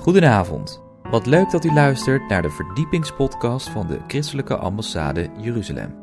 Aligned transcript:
Goedenavond. 0.00 0.82
Wat 1.10 1.26
leuk 1.26 1.50
dat 1.50 1.64
u 1.64 1.72
luistert 1.72 2.28
naar 2.28 2.42
de 2.42 2.50
verdiepingspodcast 2.50 3.68
van 3.68 3.86
de 3.86 3.98
Christelijke 4.06 4.56
Ambassade 4.56 5.28
Jeruzalem. 5.36 5.98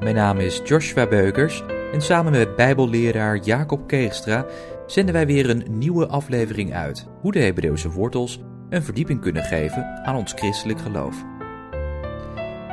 Mijn 0.00 0.14
naam 0.14 0.38
is 0.38 0.60
Joshua 0.64 1.06
Beukers 1.06 1.62
en 1.92 2.00
samen 2.02 2.32
met 2.32 2.56
Bijbelleraar 2.56 3.36
Jacob 3.36 3.86
Keegstra 3.86 4.46
zenden 4.86 5.14
wij 5.14 5.26
weer 5.26 5.50
een 5.50 5.64
nieuwe 5.70 6.06
aflevering 6.06 6.74
uit 6.74 7.06
hoe 7.20 7.32
de 7.32 7.38
Hebreeuwse 7.38 7.90
wortels 7.90 8.40
een 8.68 8.82
verdieping 8.82 9.20
kunnen 9.20 9.42
geven 9.42 10.00
aan 10.04 10.16
ons 10.16 10.32
christelijk 10.32 10.80
geloof. 10.80 11.24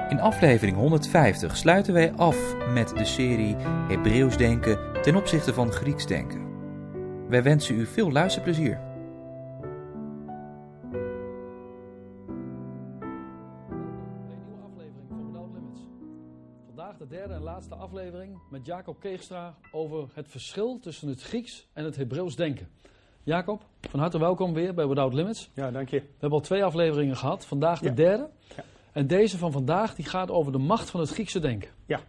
In 0.09 0.19
aflevering 0.19 0.77
150 0.77 1.57
sluiten 1.57 1.93
wij 1.93 2.13
af 2.13 2.37
met 2.73 2.97
de 2.97 3.05
serie 3.05 3.55
Hebreeuws 3.87 4.37
denken 4.37 4.79
ten 5.01 5.15
opzichte 5.15 5.53
van 5.53 5.71
Grieks 5.71 6.07
denken. 6.07 6.41
Wij 7.29 7.43
wensen 7.43 7.79
u 7.79 7.85
veel 7.85 8.11
luisterplezier. 8.11 8.90
Laatste 17.71 17.97
aflevering 17.97 18.37
met 18.49 18.65
Jacob 18.65 18.99
Keegstra 18.99 19.55
over 19.71 20.09
het 20.13 20.27
verschil 20.27 20.79
tussen 20.79 21.07
het 21.07 21.21
Grieks 21.21 21.67
en 21.73 21.85
het 21.85 21.95
Hebreeuws 21.95 22.35
denken. 22.35 22.67
Jacob, 23.23 23.65
van 23.81 23.99
harte 23.99 24.19
welkom 24.19 24.53
weer 24.53 24.73
bij 24.73 24.87
Without 24.87 25.13
Limits. 25.13 25.51
Ja, 25.53 25.71
dank 25.71 25.89
je. 25.89 25.99
We 25.99 26.07
hebben 26.11 26.39
al 26.39 26.45
twee 26.45 26.63
afleveringen 26.63 27.17
gehad, 27.17 27.45
vandaag 27.45 27.79
de 27.79 27.85
Ja. 27.85 27.93
derde. 27.93 28.29
Ja. 28.55 28.63
En 28.91 29.07
deze 29.07 29.37
van 29.37 29.51
vandaag 29.51 29.95
die 29.95 30.05
gaat 30.05 30.31
over 30.31 30.51
de 30.51 30.57
macht 30.57 30.89
van 30.89 30.99
het 30.99 31.09
Griekse 31.09 31.39
denken. 31.39 31.69
Ja. 31.85 31.99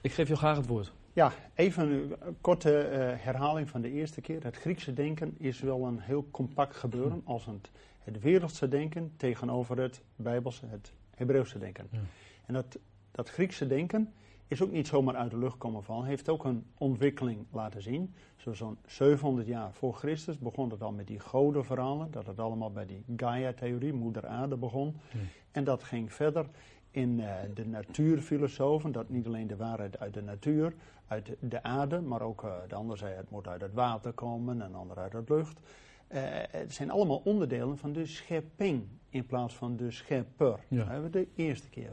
Ik 0.00 0.12
geef 0.12 0.26
jou 0.26 0.38
graag 0.38 0.56
het 0.56 0.66
woord. 0.66 0.92
Ja, 1.12 1.32
even 1.54 1.90
een 2.20 2.36
korte 2.40 2.78
eh, 2.78 3.24
herhaling 3.24 3.68
van 3.70 3.80
de 3.80 3.90
eerste 3.90 4.20
keer. 4.20 4.44
Het 4.44 4.56
Griekse 4.56 4.92
denken 4.92 5.34
is 5.38 5.60
wel 5.60 5.86
een 5.86 6.00
heel 6.00 6.26
compact 6.30 6.76
gebeuren 6.76 7.22
als 7.24 7.46
het, 7.46 7.70
het 7.98 8.20
wereldse 8.20 8.68
denken 8.68 9.12
tegenover 9.16 9.78
het 9.78 10.02
Bijbelse, 10.16 10.66
het 10.66 10.92
Hebreeuwse 11.14 11.58
denken. 11.58 11.88
Ja. 11.90 11.98
En 12.46 12.54
dat, 12.54 12.78
dat 13.10 13.28
Griekse 13.28 13.66
denken 13.66 14.12
is 14.52 14.62
ook 14.62 14.70
niet 14.70 14.86
zomaar 14.86 15.16
uit 15.16 15.30
de 15.30 15.38
lucht 15.38 15.58
komen 15.58 15.82
vallen, 15.82 16.06
heeft 16.06 16.28
ook 16.28 16.44
een 16.44 16.66
ontwikkeling 16.78 17.46
laten 17.52 17.82
zien. 17.82 18.14
Zo 18.36 18.52
zo'n 18.52 18.78
700 18.86 19.46
jaar 19.46 19.72
voor 19.72 19.94
Christus 19.94 20.38
begon 20.38 20.70
het 20.70 20.82
al 20.82 20.92
met 20.92 21.06
die 21.06 21.20
godenverhalen, 21.20 22.10
dat 22.10 22.26
het 22.26 22.38
allemaal 22.38 22.72
bij 22.72 22.86
die 22.86 23.04
Gaia-theorie, 23.16 23.92
moeder 23.92 24.26
aarde, 24.26 24.56
begon. 24.56 24.96
Ja. 25.12 25.18
En 25.50 25.64
dat 25.64 25.82
ging 25.82 26.12
verder 26.12 26.46
in 26.90 27.20
eh, 27.20 27.34
de 27.54 27.66
natuurfilosofen, 27.66 28.92
dat 28.92 29.08
niet 29.08 29.26
alleen 29.26 29.46
de 29.46 29.56
waarheid 29.56 29.98
uit 29.98 30.14
de 30.14 30.22
natuur, 30.22 30.74
uit 31.06 31.36
de 31.40 31.62
aarde, 31.62 32.00
maar 32.00 32.22
ook 32.22 32.44
eh, 32.44 32.54
de 32.68 32.74
ander 32.74 32.98
zei 32.98 33.14
het 33.14 33.30
moet 33.30 33.48
uit 33.48 33.60
het 33.60 33.74
water 33.74 34.12
komen 34.12 34.62
en 34.62 34.70
de 34.70 34.78
ander 34.78 34.96
uit 34.96 35.12
de 35.12 35.22
lucht. 35.26 35.60
Eh, 36.06 36.20
het 36.50 36.74
zijn 36.74 36.90
allemaal 36.90 37.20
onderdelen 37.24 37.78
van 37.78 37.92
de 37.92 38.06
schepping 38.06 38.88
in 39.08 39.26
plaats 39.26 39.54
van 39.54 39.76
de 39.76 39.90
schepper. 39.90 40.58
Ja. 40.68 40.76
Daar 40.76 40.92
hebben 40.92 41.10
we 41.10 41.18
de 41.18 41.28
eerste 41.42 41.68
keer 41.68 41.90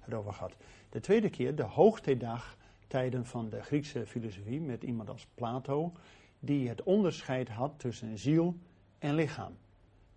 het 0.00 0.14
over 0.14 0.32
gehad. 0.32 0.56
De 0.88 1.00
tweede 1.00 1.30
keer, 1.30 1.54
de 1.54 1.62
hoogtijdag 1.62 2.56
tijden 2.86 3.26
van 3.26 3.48
de 3.48 3.62
Griekse 3.62 4.06
filosofie 4.06 4.60
met 4.60 4.82
iemand 4.82 5.10
als 5.10 5.26
Plato, 5.34 5.92
die 6.40 6.68
het 6.68 6.82
onderscheid 6.82 7.48
had 7.48 7.72
tussen 7.76 8.18
ziel 8.18 8.56
en 8.98 9.14
lichaam. 9.14 9.52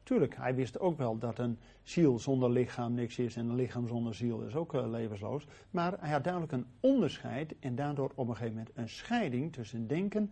Tuurlijk, 0.03 0.35
hij 0.35 0.55
wist 0.55 0.79
ook 0.79 0.97
wel 0.97 1.17
dat 1.17 1.39
een 1.39 1.57
ziel 1.83 2.19
zonder 2.19 2.51
lichaam 2.51 2.93
niks 2.93 3.19
is 3.19 3.35
en 3.35 3.49
een 3.49 3.55
lichaam 3.55 3.87
zonder 3.87 4.15
ziel 4.15 4.41
is 4.41 4.55
ook 4.55 4.73
eh, 4.73 4.89
levensloos. 4.89 5.45
Maar 5.69 5.93
hij 5.99 6.11
had 6.11 6.23
duidelijk 6.23 6.53
een 6.53 6.65
onderscheid 6.79 7.55
en 7.59 7.75
daardoor 7.75 8.11
op 8.15 8.27
een 8.27 8.35
gegeven 8.35 8.57
moment 8.57 8.77
een 8.77 8.89
scheiding 8.89 9.53
tussen 9.53 9.87
denken 9.87 10.31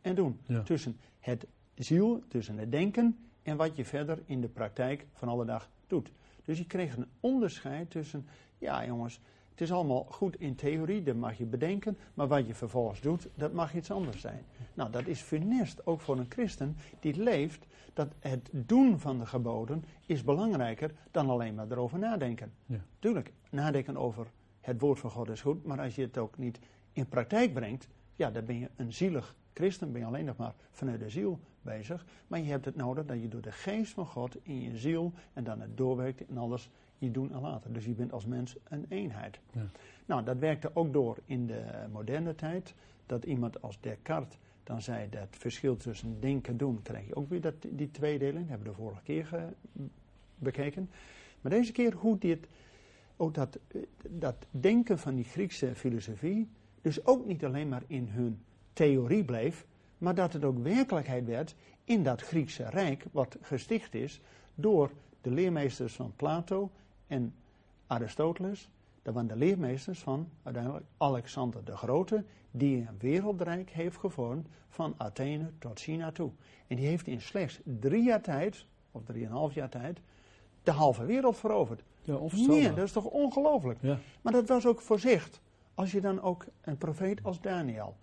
en 0.00 0.14
doen. 0.14 0.40
Ja. 0.46 0.62
Tussen 0.62 0.96
het 1.20 1.46
ziel, 1.74 2.22
tussen 2.28 2.58
het 2.58 2.70
denken 2.70 3.18
en 3.42 3.56
wat 3.56 3.76
je 3.76 3.84
verder 3.84 4.18
in 4.24 4.40
de 4.40 4.48
praktijk 4.48 5.06
van 5.12 5.28
alle 5.28 5.44
dag 5.44 5.70
doet. 5.86 6.12
Dus 6.44 6.58
je 6.58 6.66
kreeg 6.66 6.96
een 6.96 7.08
onderscheid 7.20 7.90
tussen, 7.90 8.26
ja 8.58 8.86
jongens, 8.86 9.20
het 9.50 9.60
is 9.60 9.72
allemaal 9.72 10.06
goed 10.08 10.40
in 10.40 10.54
theorie, 10.54 11.02
dat 11.02 11.16
mag 11.16 11.38
je 11.38 11.44
bedenken, 11.44 11.98
maar 12.14 12.28
wat 12.28 12.46
je 12.46 12.54
vervolgens 12.54 13.00
doet, 13.00 13.28
dat 13.34 13.52
mag 13.52 13.74
iets 13.74 13.90
anders 13.90 14.20
zijn. 14.20 14.44
Nou, 14.74 14.90
dat 14.90 15.06
is 15.06 15.20
funest 15.20 15.86
ook 15.86 16.00
voor 16.00 16.18
een 16.18 16.26
christen 16.28 16.76
die 17.00 17.22
leeft 17.22 17.66
dat 17.92 18.14
het 18.18 18.50
doen 18.52 18.98
van 18.98 19.18
de 19.18 19.26
geboden 19.26 19.84
is 20.06 20.24
belangrijker 20.24 20.94
dan 21.10 21.30
alleen 21.30 21.54
maar 21.54 21.70
erover 21.70 21.98
nadenken. 21.98 22.52
Ja. 22.66 22.80
Tuurlijk, 22.98 23.32
nadenken 23.50 23.96
over 23.96 24.26
het 24.60 24.80
woord 24.80 24.98
van 24.98 25.10
God 25.10 25.30
is 25.30 25.40
goed, 25.40 25.64
maar 25.64 25.80
als 25.80 25.94
je 25.94 26.02
het 26.02 26.18
ook 26.18 26.38
niet 26.38 26.58
in 26.92 27.08
praktijk 27.08 27.54
brengt, 27.54 27.88
ja, 28.16 28.30
dan 28.30 28.44
ben 28.44 28.58
je 28.58 28.70
een 28.76 28.92
zielig 28.92 29.34
christen, 29.52 29.92
ben 29.92 30.00
je 30.00 30.06
alleen 30.06 30.24
nog 30.24 30.36
maar 30.36 30.54
vanuit 30.70 31.00
de 31.00 31.10
ziel 31.10 31.40
bezig. 31.62 32.06
Maar 32.26 32.38
je 32.38 32.50
hebt 32.50 32.64
het 32.64 32.76
nodig 32.76 33.04
dat 33.04 33.20
je 33.20 33.28
door 33.28 33.40
de 33.40 33.52
geest 33.52 33.92
van 33.92 34.06
God 34.06 34.36
in 34.42 34.60
je 34.60 34.76
ziel 34.76 35.12
en 35.32 35.44
dan 35.44 35.60
het 35.60 35.76
doorwerkt 35.76 36.28
in 36.28 36.38
alles 36.38 36.70
je 36.98 37.10
doen 37.10 37.32
en 37.32 37.40
laten. 37.40 37.72
Dus 37.72 37.84
je 37.84 37.92
bent 37.92 38.12
als 38.12 38.26
mens 38.26 38.56
een 38.68 38.86
eenheid. 38.88 39.38
Ja. 39.52 39.66
Nou, 40.06 40.24
dat 40.24 40.38
werkte 40.38 40.70
ook 40.74 40.92
door 40.92 41.16
in 41.24 41.46
de 41.46 41.64
moderne 41.92 42.34
tijd. 42.34 42.74
Dat 43.06 43.24
iemand 43.24 43.62
als 43.62 43.80
Descartes 43.80 44.38
dan 44.68 44.82
zei 44.82 45.08
dat 45.10 45.28
verschil 45.30 45.76
tussen 45.76 46.20
denken 46.20 46.52
en 46.52 46.58
doen, 46.58 46.82
krijg 46.82 47.06
je 47.06 47.16
ook 47.16 47.28
weer 47.28 47.40
dat, 47.40 47.54
die 47.70 47.90
tweedeling. 47.90 48.38
Dat 48.38 48.48
hebben 48.48 48.66
we 48.66 48.72
de 48.74 48.80
vorige 48.82 49.02
keer 49.02 49.26
ge- 49.26 49.52
bekeken. 50.38 50.90
Maar 51.40 51.52
deze 51.52 51.72
keer 51.72 51.94
hoe 51.94 52.18
dit, 52.18 52.46
ook 53.16 53.34
dat, 53.34 53.58
eh, 53.68 53.82
dat 54.08 54.46
denken 54.50 54.98
van 54.98 55.14
die 55.14 55.24
Griekse 55.24 55.74
filosofie, 55.74 56.48
dus 56.82 57.06
ook 57.06 57.26
niet 57.26 57.44
alleen 57.44 57.68
maar 57.68 57.82
in 57.86 58.08
hun 58.08 58.38
theorie 58.72 59.24
bleef, 59.24 59.66
maar 59.98 60.14
dat 60.14 60.32
het 60.32 60.44
ook 60.44 60.58
werkelijkheid 60.58 61.24
werd 61.24 61.54
in 61.84 62.02
dat 62.02 62.22
Griekse 62.22 62.68
rijk, 62.68 63.04
wat 63.12 63.36
gesticht 63.40 63.94
is 63.94 64.20
door 64.54 64.90
de 65.20 65.30
leermeesters 65.30 65.94
van 65.94 66.12
Plato 66.16 66.70
en 67.08 67.34
Aristoteles. 67.86 68.68
Dat 69.02 69.14
waren 69.14 69.28
de 69.28 69.36
leermeesters 69.36 69.98
van 69.98 70.28
uiteindelijk 70.42 70.84
Alexander 70.96 71.64
de 71.64 71.76
Grote, 71.76 72.24
die 72.50 72.76
een 72.76 72.98
wereldrijk 72.98 73.70
heeft 73.70 73.96
gevormd 73.96 74.48
van 74.68 74.94
Athene 74.96 75.50
tot 75.58 75.80
China 75.80 76.12
toe. 76.12 76.30
En 76.66 76.76
die 76.76 76.86
heeft 76.86 77.06
in 77.06 77.20
slechts 77.20 77.60
drie 77.64 78.02
jaar 78.02 78.20
tijd, 78.20 78.66
of 78.92 79.04
drieënhalf 79.04 79.54
jaar 79.54 79.68
tijd, 79.68 80.00
de 80.62 80.70
halve 80.70 81.04
wereld 81.04 81.36
veroverd. 81.36 81.82
Ja, 82.02 82.14
onvoorstelbaar. 82.14 82.62
Nee, 82.62 82.74
dat 82.74 82.84
is 82.84 82.92
toch 82.92 83.04
ongelooflijk? 83.04 83.78
Ja. 83.82 83.98
Maar 84.22 84.32
dat 84.32 84.48
was 84.48 84.66
ook 84.66 84.80
voorzicht. 84.80 85.40
Als 85.74 85.92
je 85.92 86.00
dan 86.00 86.22
ook 86.22 86.46
een 86.60 86.78
profeet 86.78 87.22
als 87.22 87.40
Daniel, 87.40 87.96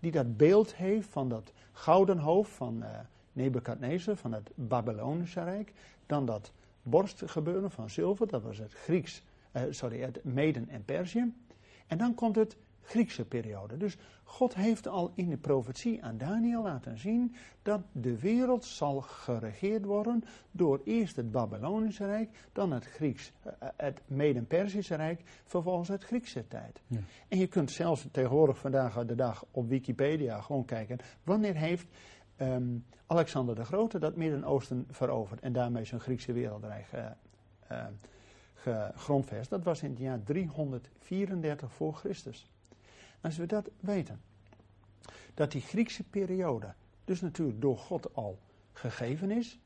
die 0.00 0.10
dat 0.10 0.36
beeld 0.36 0.74
heeft 0.74 1.08
van 1.08 1.28
dat 1.28 1.52
gouden 1.72 2.18
hoofd 2.18 2.50
van 2.50 2.84
Nebukadnezar, 3.32 4.16
van 4.16 4.32
het 4.32 4.50
Babylonische 4.54 5.44
Rijk, 5.44 5.72
dan 6.06 6.26
dat 6.26 6.52
borstgebeuren 6.82 7.70
van 7.70 7.90
zilver, 7.90 8.26
dat 8.26 8.42
was 8.42 8.58
het 8.58 8.72
Grieks, 8.72 9.22
eh, 9.52 9.62
sorry, 9.70 10.00
het 10.00 10.24
Meden 10.24 10.68
en 10.68 10.84
Perzië. 10.84 11.32
En 11.86 11.98
dan 11.98 12.14
komt 12.14 12.36
het 12.36 12.56
Griekse 12.88 13.24
periode. 13.24 13.76
Dus 13.76 13.96
God 14.24 14.54
heeft 14.54 14.88
al 14.88 15.12
in 15.14 15.28
de 15.28 15.36
profetie 15.36 16.04
aan 16.04 16.18
Daniel 16.18 16.62
laten 16.62 16.98
zien 16.98 17.34
dat 17.62 17.80
de 17.92 18.18
wereld 18.18 18.64
zal 18.64 19.00
geregeerd 19.00 19.84
worden 19.84 20.24
door 20.50 20.80
eerst 20.84 21.16
het 21.16 21.30
Babylonische 21.30 22.04
Rijk, 22.04 22.30
dan 22.52 22.72
het 22.72 22.84
Grieks, 22.84 23.32
eh, 23.42 23.68
het 23.76 24.00
Meden-Persische 24.06 24.94
Rijk, 24.94 25.22
vervolgens 25.44 25.88
het 25.88 26.04
Griekse 26.04 26.48
tijd. 26.48 26.80
Ja. 26.86 26.98
En 27.28 27.38
je 27.38 27.46
kunt 27.46 27.70
zelfs 27.70 28.06
tegenwoordig 28.10 28.58
vandaag 28.58 29.04
de 29.04 29.14
dag 29.14 29.44
op 29.50 29.68
Wikipedia 29.68 30.40
gewoon 30.40 30.64
kijken 30.64 30.98
wanneer 31.22 31.56
heeft 31.56 31.86
ehm, 32.38 32.78
Alexander 33.06 33.54
de 33.54 33.64
Grote 33.64 33.98
dat 33.98 34.16
Midden-Oosten 34.16 34.86
veroverd 34.90 35.40
en 35.40 35.52
daarmee 35.52 35.84
zijn 35.84 36.00
Griekse 36.00 36.32
wereldrijk 36.32 36.86
eh, 36.92 37.06
eh, 37.66 37.86
gegrondvest. 38.54 39.50
Dat 39.50 39.62
was 39.62 39.82
in 39.82 39.90
het 39.90 39.98
jaar 39.98 40.22
334 40.22 41.72
voor 41.72 41.94
Christus. 41.94 42.50
Als 43.20 43.36
we 43.36 43.46
dat 43.46 43.70
weten, 43.80 44.20
dat 45.34 45.52
die 45.52 45.60
Griekse 45.60 46.04
periode 46.04 46.74
dus 47.04 47.20
natuurlijk 47.20 47.60
door 47.60 47.78
God 47.78 48.14
al 48.14 48.38
gegeven 48.72 49.30
is, 49.30 49.58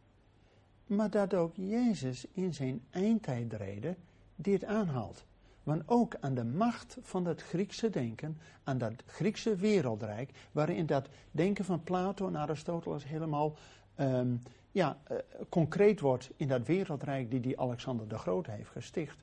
maar 0.87 1.11
dat 1.11 1.35
ook 1.35 1.57
Jezus 1.57 2.27
in 2.33 2.55
zijn 2.55 2.83
eindtijdreden 2.91 3.97
dit 4.37 4.65
aanhaalt. 4.65 5.25
Want 5.63 5.83
ook 5.87 6.17
aan 6.21 6.35
de 6.35 6.45
macht 6.45 6.99
van 7.03 7.25
dat 7.25 7.43
Griekse 7.43 7.91
denken, 7.91 8.39
aan 8.65 8.79
dat 8.79 8.93
Griekse 9.07 9.57
wereldrijk, 9.57 10.31
waarin 10.53 10.87
dat 10.87 11.09
denken 11.31 11.65
van 11.65 11.83
Plato 11.83 12.27
en 12.27 12.37
Aristoteles 12.37 13.05
helemaal 13.05 13.57
ehm, 13.95 14.35
ja, 14.71 14.99
eh, 15.03 15.17
concreet 15.49 16.01
wordt 16.01 16.31
in 16.37 16.49
dat 16.49 16.67
wereldrijk 16.67 17.31
die 17.31 17.41
die 17.41 17.61
Alexander 17.61 18.09
de 18.09 18.19
Grote 18.19 18.51
heeft 18.51 18.71
gesticht, 18.71 19.19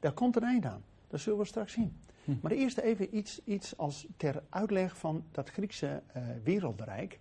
daar 0.00 0.12
komt 0.12 0.36
een 0.36 0.42
eind 0.42 0.64
aan. 0.64 0.84
Dat 1.08 1.20
zullen 1.20 1.38
we 1.38 1.44
straks 1.44 1.72
zien. 1.72 1.96
Hm. 2.24 2.32
Maar 2.42 2.52
eerst 2.52 2.78
even 2.78 3.16
iets, 3.16 3.40
iets 3.44 3.76
als 3.76 4.06
ter 4.16 4.42
uitleg 4.48 4.96
van 4.96 5.24
dat 5.30 5.50
Griekse 5.50 6.02
eh, 6.12 6.22
wereldrijk. 6.44 7.18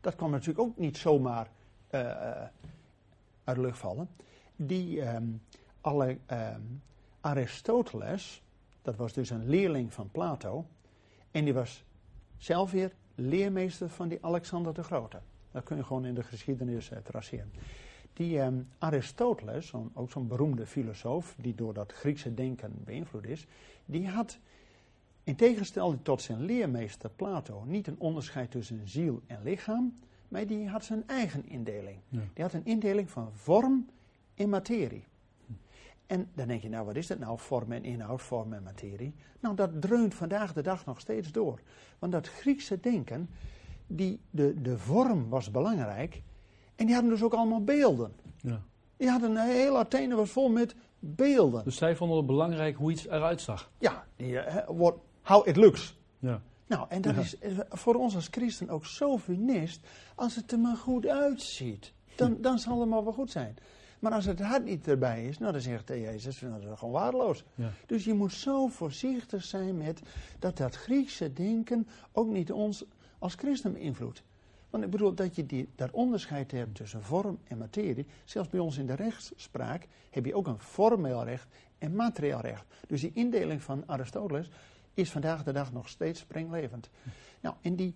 Dat 0.00 0.16
kwam 0.16 0.30
natuurlijk 0.30 0.58
ook 0.58 0.76
niet 0.76 0.96
zomaar 0.96 1.50
eh, 1.88 2.00
uit 3.44 3.56
de 3.56 3.60
lucht 3.60 3.78
vallen. 3.78 4.08
Die 4.56 5.02
ehm, 5.02 5.24
alle, 5.80 6.18
ehm, 6.26 6.60
Aristoteles, 7.20 8.42
dat 8.82 8.96
was 8.96 9.12
dus 9.12 9.30
een 9.30 9.48
leerling 9.48 9.92
van 9.92 10.10
Plato, 10.10 10.66
en 11.30 11.44
die 11.44 11.54
was 11.54 11.84
zelf 12.36 12.70
weer 12.70 12.92
leermeester 13.14 13.88
van 13.88 14.08
die 14.08 14.18
Alexander 14.24 14.74
de 14.74 14.82
Grote. 14.82 15.20
Dat 15.50 15.64
kun 15.64 15.76
je 15.76 15.84
gewoon 15.84 16.04
in 16.04 16.14
de 16.14 16.22
geschiedenis 16.22 16.90
eh, 16.90 16.98
traceren. 16.98 17.52
Die 18.12 18.40
ehm, 18.40 18.60
Aristoteles, 18.78 19.72
ook 19.92 20.10
zo'n 20.10 20.28
beroemde 20.28 20.66
filosoof, 20.66 21.34
die 21.38 21.54
door 21.54 21.74
dat 21.74 21.92
Griekse 21.92 22.34
denken 22.34 22.72
beïnvloed 22.84 23.26
is, 23.26 23.46
die 23.84 24.08
had, 24.08 24.38
in 25.24 25.36
tegenstelling 25.36 25.98
tot 26.02 26.22
zijn 26.22 26.40
leermeester 26.40 27.10
Plato, 27.10 27.64
niet 27.66 27.86
een 27.86 27.98
onderscheid 27.98 28.50
tussen 28.50 28.88
ziel 28.88 29.22
en 29.26 29.42
lichaam, 29.42 29.98
maar 30.28 30.46
die 30.46 30.68
had 30.68 30.84
zijn 30.84 31.08
eigen 31.08 31.48
indeling. 31.48 31.98
Ja. 32.08 32.20
Die 32.34 32.44
had 32.44 32.52
een 32.52 32.64
indeling 32.64 33.10
van 33.10 33.32
vorm 33.32 33.88
en 34.34 34.48
materie. 34.48 35.04
En 36.10 36.28
dan 36.34 36.46
denk 36.46 36.62
je, 36.62 36.68
nou 36.68 36.86
wat 36.86 36.96
is 36.96 37.06
dat 37.06 37.18
nou, 37.18 37.38
vorm 37.38 37.72
en 37.72 37.84
inhoud, 37.84 38.22
vorm 38.22 38.52
en 38.52 38.62
materie? 38.62 39.14
Nou, 39.40 39.54
dat 39.54 39.80
dreunt 39.80 40.14
vandaag 40.14 40.52
de 40.52 40.62
dag 40.62 40.86
nog 40.86 41.00
steeds 41.00 41.32
door. 41.32 41.60
Want 41.98 42.12
dat 42.12 42.28
Griekse 42.28 42.80
denken, 42.80 43.30
die, 43.86 44.20
de, 44.30 44.60
de 44.62 44.78
vorm 44.78 45.28
was 45.28 45.50
belangrijk. 45.50 46.22
En 46.74 46.84
die 46.86 46.94
hadden 46.94 47.12
dus 47.12 47.22
ook 47.22 47.34
allemaal 47.34 47.64
beelden. 47.64 48.12
Ja. 48.36 48.62
Die 48.96 49.08
hadden 49.08 49.30
een 49.36 49.48
heel 49.50 49.78
Athene 49.78 50.14
was 50.14 50.30
vol 50.30 50.48
met 50.50 50.74
beelden. 50.98 51.64
Dus 51.64 51.76
zij 51.76 51.96
vonden 51.96 52.16
het 52.16 52.26
belangrijk 52.26 52.76
hoe 52.76 52.90
iets 52.90 53.06
eruit 53.06 53.40
zag. 53.40 53.70
Ja, 53.78 54.04
die, 54.16 54.40
what, 54.68 54.94
how 55.22 55.48
it 55.48 55.56
looks. 55.56 55.98
Ja. 56.18 56.40
Nou, 56.66 56.86
en 56.88 57.00
dat 57.02 57.14
Ja. 57.14 57.20
is 57.20 57.38
eh, 57.38 57.58
voor 57.68 57.94
ons 57.94 58.14
als 58.14 58.28
christen 58.30 58.68
ook 58.68 58.86
zo 58.86 59.18
funest. 59.18 59.86
Als 60.14 60.36
het 60.36 60.52
er 60.52 60.58
maar 60.58 60.76
goed 60.76 61.06
uitziet, 61.06 61.92
dan, 62.16 62.36
dan 62.40 62.58
zal 62.58 62.80
het 62.80 62.88
maar 62.88 63.04
wel 63.04 63.12
goed 63.12 63.30
zijn. 63.30 63.56
Maar 64.00 64.12
als 64.12 64.24
het 64.24 64.40
hart 64.40 64.64
niet 64.64 64.88
erbij 64.88 65.24
is, 65.24 65.38
nou 65.38 65.52
dan 65.52 65.60
zegt 65.60 65.86
de 65.86 66.00
Jezus, 66.00 66.40
nou, 66.40 66.60
dat 66.60 66.72
is 66.72 66.78
gewoon 66.78 66.94
waardeloos. 66.94 67.44
Ja. 67.54 67.70
Dus 67.86 68.04
je 68.04 68.14
moet 68.14 68.32
zo 68.32 68.66
voorzichtig 68.66 69.44
zijn 69.44 69.76
met 69.76 70.02
dat 70.38 70.56
dat 70.56 70.74
Griekse 70.74 71.32
denken 71.32 71.88
ook 72.12 72.28
niet 72.28 72.52
ons 72.52 72.84
als 73.18 73.34
christen 73.34 73.72
beïnvloedt. 73.72 74.22
Want 74.70 74.84
ik 74.84 74.90
bedoel 74.90 75.14
dat 75.14 75.36
je 75.36 75.46
die, 75.46 75.68
dat 75.74 75.90
onderscheid 75.90 76.50
hebt 76.50 76.74
tussen 76.74 77.02
vorm 77.02 77.38
en 77.44 77.58
materie. 77.58 78.06
Zelfs 78.24 78.48
bij 78.48 78.60
ons 78.60 78.78
in 78.78 78.86
de 78.86 78.94
rechtsspraak 78.94 79.86
heb 80.10 80.24
je 80.24 80.34
ook 80.34 80.46
een 80.46 80.58
formeel 80.58 81.24
recht 81.24 81.48
en 81.78 81.94
materieel 81.94 82.40
recht. 82.40 82.64
Dus 82.86 83.00
die 83.00 83.12
indeling 83.14 83.62
van 83.62 83.82
Aristoteles 83.86 84.50
is 84.94 85.10
vandaag 85.10 85.42
de 85.42 85.52
dag 85.52 85.72
nog 85.72 85.88
steeds 85.88 86.20
springlevend. 86.20 86.90
Nou, 87.40 87.54
en 87.60 87.76
die 87.76 87.94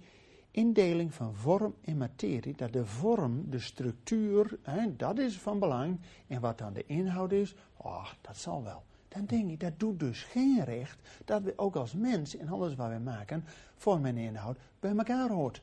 indeling 0.55 1.15
van 1.15 1.35
vorm 1.35 1.75
en 1.85 1.97
materie, 1.97 2.55
dat 2.57 2.73
de 2.73 2.87
vorm, 2.87 3.51
de 3.51 3.59
structuur, 3.59 4.59
hè, 4.63 4.97
dat 4.97 5.19
is 5.19 5.39
van 5.39 5.59
belang. 5.59 6.01
En 6.27 6.41
wat 6.41 6.59
dan 6.59 6.73
de 6.73 6.87
inhoud 6.87 7.33
is, 7.33 7.55
oh, 7.77 8.07
dat 8.21 8.37
zal 8.37 8.63
wel. 8.63 8.85
Dan 9.09 9.25
denk 9.25 9.51
ik, 9.51 9.61
dat 9.61 9.73
doet 9.77 10.01
dus 10.01 10.23
geen 10.23 10.65
recht 10.65 10.99
dat 11.25 11.43
we 11.43 11.53
ook 11.57 11.77
als 11.77 11.95
mens 11.95 12.35
in 12.35 12.49
alles 12.49 12.75
wat 12.75 12.89
we 12.91 12.99
maken, 12.99 13.45
vorm 13.77 14.05
en 14.05 14.17
inhoud 14.17 14.59
bij 14.81 14.97
elkaar 14.97 15.31
hoort. 15.31 15.63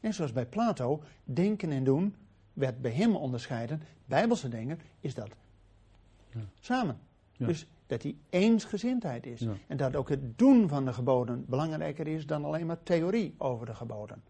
Net 0.00 0.14
zoals 0.14 0.32
bij 0.32 0.46
Plato, 0.46 1.02
denken 1.24 1.70
en 1.72 1.84
doen 1.84 2.14
werd 2.52 2.80
bij 2.80 2.92
hem 2.92 3.16
onderscheiden. 3.16 3.82
Bijbelse 4.04 4.48
denken 4.48 4.80
is 5.00 5.14
dat 5.14 5.28
Ja. 6.30 6.40
samen. 6.60 6.98
Ja. 7.32 7.46
Dus 7.46 7.66
dat 7.90 8.00
die 8.00 8.18
eensgezindheid 8.30 9.26
is. 9.26 9.40
Ja. 9.40 9.52
En 9.66 9.76
dat 9.76 9.96
ook 9.96 10.08
het 10.08 10.38
doen 10.38 10.68
van 10.68 10.84
de 10.84 10.92
geboden 10.92 11.44
belangrijker 11.48 12.06
is 12.06 12.26
dan 12.26 12.44
alleen 12.44 12.66
maar 12.66 12.82
theorie 12.82 13.34
over 13.38 13.66
de 13.66 13.74
geboden. 13.74 14.22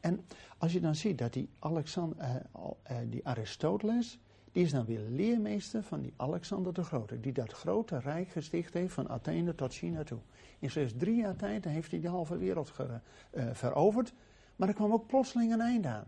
En 0.00 0.24
als 0.58 0.72
je 0.72 0.80
dan 0.80 0.94
ziet 0.94 1.18
dat 1.18 1.32
die, 1.32 1.48
Alexander, 1.58 2.18
eh, 2.18 2.34
eh, 2.82 2.96
die 3.10 3.26
Aristoteles, 3.26 4.18
die 4.52 4.62
is 4.64 4.70
dan 4.70 4.84
weer 4.84 5.00
leermeester 5.10 5.82
van 5.82 6.00
die 6.00 6.12
Alexander 6.16 6.72
de 6.74 6.82
Grote, 6.84 7.20
die 7.20 7.32
dat 7.32 7.52
grote 7.52 7.98
rijk 7.98 8.28
gesticht 8.28 8.74
heeft 8.74 8.94
van 8.94 9.08
Athene 9.08 9.54
tot 9.54 9.72
China 9.74 10.02
toe. 10.04 10.18
In 10.58 10.70
slechts 10.70 10.94
drie 10.96 11.16
jaar 11.16 11.36
tijd 11.36 11.64
heeft 11.64 11.90
hij 11.90 12.00
de 12.00 12.08
halve 12.08 12.36
wereld 12.38 12.70
ge- 12.70 13.00
eh, 13.30 13.44
veroverd, 13.52 14.12
maar 14.56 14.68
er 14.68 14.74
kwam 14.74 14.92
ook 14.92 15.06
plotseling 15.06 15.52
een 15.52 15.60
einde 15.60 15.88
aan. 15.88 16.06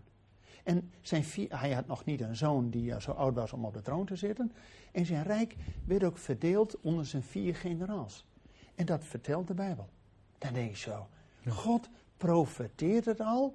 En 0.65 0.91
zijn 1.01 1.25
vier, 1.25 1.59
hij 1.61 1.73
had 1.73 1.87
nog 1.87 2.05
niet 2.05 2.21
een 2.21 2.37
zoon 2.37 2.71
die 2.71 2.93
eh, 2.93 3.01
zo 3.01 3.11
oud 3.11 3.35
was 3.35 3.53
om 3.53 3.65
op 3.65 3.75
de 3.75 3.83
troon 3.83 4.07
te 4.07 4.17
zitten. 4.17 4.53
En 4.93 5.07
zijn 5.07 5.23
rijk 5.23 5.57
werd 5.85 6.05
ook 6.05 6.19
verdeeld 6.19 6.81
onder 6.81 7.07
zijn 7.07 7.23
vier 7.23 7.55
generaals. 7.55 8.27
En 8.75 8.87
dat 8.87 9.05
vertelt 9.05 9.47
de 9.47 9.55
Bijbel. 9.55 9.89
Dan 10.39 10.53
denk 10.53 10.71
je 10.71 10.77
zo. 10.77 11.09
God 11.49 11.89
profeteert 12.17 13.05
het 13.05 13.21
al, 13.21 13.55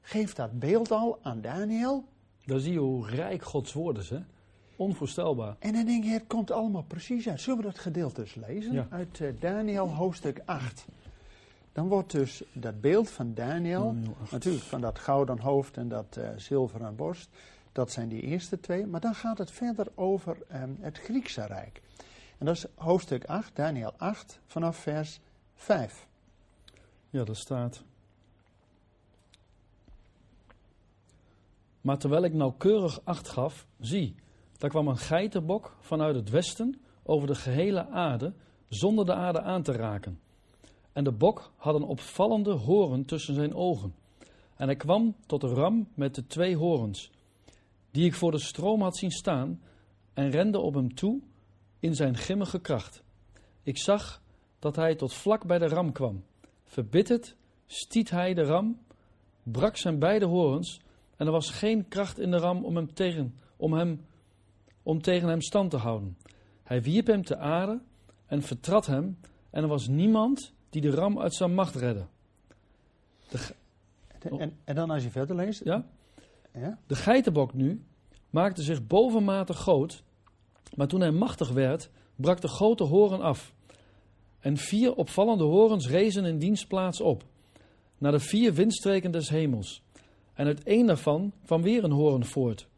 geeft 0.00 0.36
dat 0.36 0.58
beeld 0.58 0.90
al 0.90 1.18
aan 1.22 1.40
Daniel. 1.40 2.04
Daar 2.44 2.58
zie 2.58 2.72
je 2.72 2.78
hoe 2.78 3.08
rijk 3.08 3.42
Gods 3.42 3.72
woord 3.72 3.98
is, 3.98 4.10
hè? 4.10 4.18
Onvoorstelbaar. 4.76 5.56
En 5.58 5.72
dan 5.72 5.84
denk 5.84 6.04
je, 6.04 6.10
het 6.10 6.26
komt 6.26 6.50
allemaal 6.50 6.82
precies 6.82 7.28
uit. 7.28 7.40
Zullen 7.40 7.58
we 7.58 7.64
dat 7.64 7.78
gedeelte 7.78 8.20
eens 8.20 8.34
lezen? 8.34 8.72
Ja. 8.72 8.86
Uit 8.90 9.20
eh, 9.20 9.28
Daniel 9.40 9.88
hoofdstuk 9.88 10.42
8. 10.44 10.86
Dan 11.74 11.88
wordt 11.88 12.10
dus 12.10 12.42
dat 12.52 12.80
beeld 12.80 13.10
van 13.10 13.34
Daniel, 13.34 13.84
Daniel 13.84 14.16
8. 14.22 14.30
natuurlijk 14.30 14.64
van 14.64 14.80
dat 14.80 14.98
gouden 14.98 15.38
hoofd 15.38 15.76
en 15.76 15.88
dat 15.88 16.16
eh, 16.16 16.28
zilveren 16.36 16.96
borst, 16.96 17.28
dat 17.72 17.92
zijn 17.92 18.08
die 18.08 18.20
eerste 18.20 18.60
twee. 18.60 18.86
Maar 18.86 19.00
dan 19.00 19.14
gaat 19.14 19.38
het 19.38 19.50
verder 19.50 19.86
over 19.94 20.36
ehm, 20.48 20.70
het 20.80 20.98
Griekse 20.98 21.46
Rijk. 21.46 21.82
En 22.38 22.46
dat 22.46 22.56
is 22.56 22.66
hoofdstuk 22.74 23.24
8, 23.24 23.56
Daniel 23.56 23.92
8, 23.96 24.40
vanaf 24.46 24.76
vers 24.76 25.20
5. 25.54 26.06
Ja, 27.10 27.24
daar 27.24 27.36
staat. 27.36 27.82
Maar 31.80 31.98
terwijl 31.98 32.24
ik 32.24 32.32
nauwkeurig 32.32 33.00
acht 33.04 33.28
gaf, 33.28 33.66
zie, 33.80 34.14
daar 34.58 34.70
kwam 34.70 34.88
een 34.88 34.98
geitenbok 34.98 35.76
vanuit 35.80 36.14
het 36.14 36.30
westen 36.30 36.80
over 37.02 37.26
de 37.26 37.34
gehele 37.34 37.88
aarde, 37.88 38.32
zonder 38.68 39.06
de 39.06 39.14
aarde 39.14 39.40
aan 39.42 39.62
te 39.62 39.72
raken. 39.72 40.22
En 40.94 41.04
de 41.04 41.12
bok 41.12 41.52
had 41.56 41.74
een 41.74 41.82
opvallende 41.82 42.52
hoorn 42.52 43.04
tussen 43.04 43.34
zijn 43.34 43.54
ogen. 43.54 43.94
En 44.56 44.66
hij 44.66 44.76
kwam 44.76 45.14
tot 45.26 45.40
de 45.40 45.48
ram 45.48 45.88
met 45.94 46.14
de 46.14 46.26
twee 46.26 46.56
horens, 46.56 47.10
die 47.90 48.06
ik 48.06 48.14
voor 48.14 48.30
de 48.30 48.38
stroom 48.38 48.82
had 48.82 48.96
zien 48.96 49.10
staan, 49.10 49.60
en 50.12 50.30
rende 50.30 50.58
op 50.58 50.74
hem 50.74 50.94
toe 50.94 51.20
in 51.80 51.94
zijn 51.94 52.16
grimmige 52.16 52.60
kracht. 52.60 53.02
Ik 53.62 53.78
zag 53.78 54.22
dat 54.58 54.76
hij 54.76 54.94
tot 54.94 55.12
vlak 55.12 55.46
bij 55.46 55.58
de 55.58 55.68
ram 55.68 55.92
kwam. 55.92 56.24
Verbitterd 56.64 57.36
stiet 57.66 58.10
hij 58.10 58.34
de 58.34 58.42
ram, 58.42 58.78
brak 59.42 59.76
zijn 59.76 59.98
beide 59.98 60.24
horens 60.24 60.80
en 61.16 61.26
er 61.26 61.32
was 61.32 61.50
geen 61.50 61.88
kracht 61.88 62.18
in 62.18 62.30
de 62.30 62.36
ram 62.36 62.64
om 62.64 62.76
hem 62.76 62.94
tegen, 62.94 63.34
om 63.56 63.72
hem, 63.72 64.06
om 64.82 65.02
tegen 65.02 65.28
hem 65.28 65.40
stand 65.40 65.70
te 65.70 65.76
houden. 65.76 66.16
Hij 66.62 66.82
wierp 66.82 67.06
hem 67.06 67.24
te 67.24 67.36
aarde 67.36 67.80
en 68.26 68.42
vertrad 68.42 68.86
hem 68.86 69.18
en 69.50 69.62
er 69.62 69.68
was 69.68 69.88
niemand 69.88 70.52
die 70.74 70.82
de 70.82 70.90
ram 70.90 71.20
uit 71.20 71.34
zijn 71.34 71.54
macht 71.54 71.74
redde. 71.74 72.06
De, 73.28 73.38
En, 74.18 74.38
en, 74.38 74.56
en 74.64 74.74
dan 74.74 74.90
als 74.90 75.02
je 75.02 75.10
verder 75.10 75.36
leest. 75.36 75.64
ja? 75.64 75.86
Ja? 76.52 76.78
De 76.86 76.94
geitenbok 76.94 77.54
nu 77.54 77.84
maakte 78.30 78.62
zich 78.62 78.86
bovenmate 78.86 79.52
groot, 79.52 80.02
maar 80.74 80.86
toen 80.86 81.00
hij 81.00 81.10
machtig 81.10 81.50
werd, 81.50 81.90
brak 82.16 82.40
de 82.40 82.48
grote 82.48 82.84
horen 82.84 83.20
af. 83.20 83.54
En 84.40 84.56
vier 84.56 84.94
opvallende 84.94 85.44
horens 85.44 85.88
rezen 85.88 86.24
in 86.24 86.38
dienstplaats 86.38 87.00
op, 87.00 87.24
naar 87.98 88.12
de 88.12 88.20
vier 88.20 88.54
windstreken 88.54 89.10
des 89.10 89.28
hemels. 89.28 89.82
En 90.32 90.46
uit 90.46 90.62
één 90.62 90.86
daarvan 90.86 91.32
kwam 91.44 91.62
weer 91.62 91.84
een 91.84 91.92
horen 91.92 92.24
voort, 92.24 92.68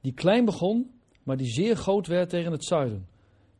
die 0.00 0.12
klein 0.12 0.44
begon, 0.44 0.90
maar 1.22 1.36
die 1.36 1.50
zeer 1.50 1.76
groot 1.76 2.06
werd 2.06 2.30
tegen 2.30 2.52
het 2.52 2.64
zuiden, 2.64 3.08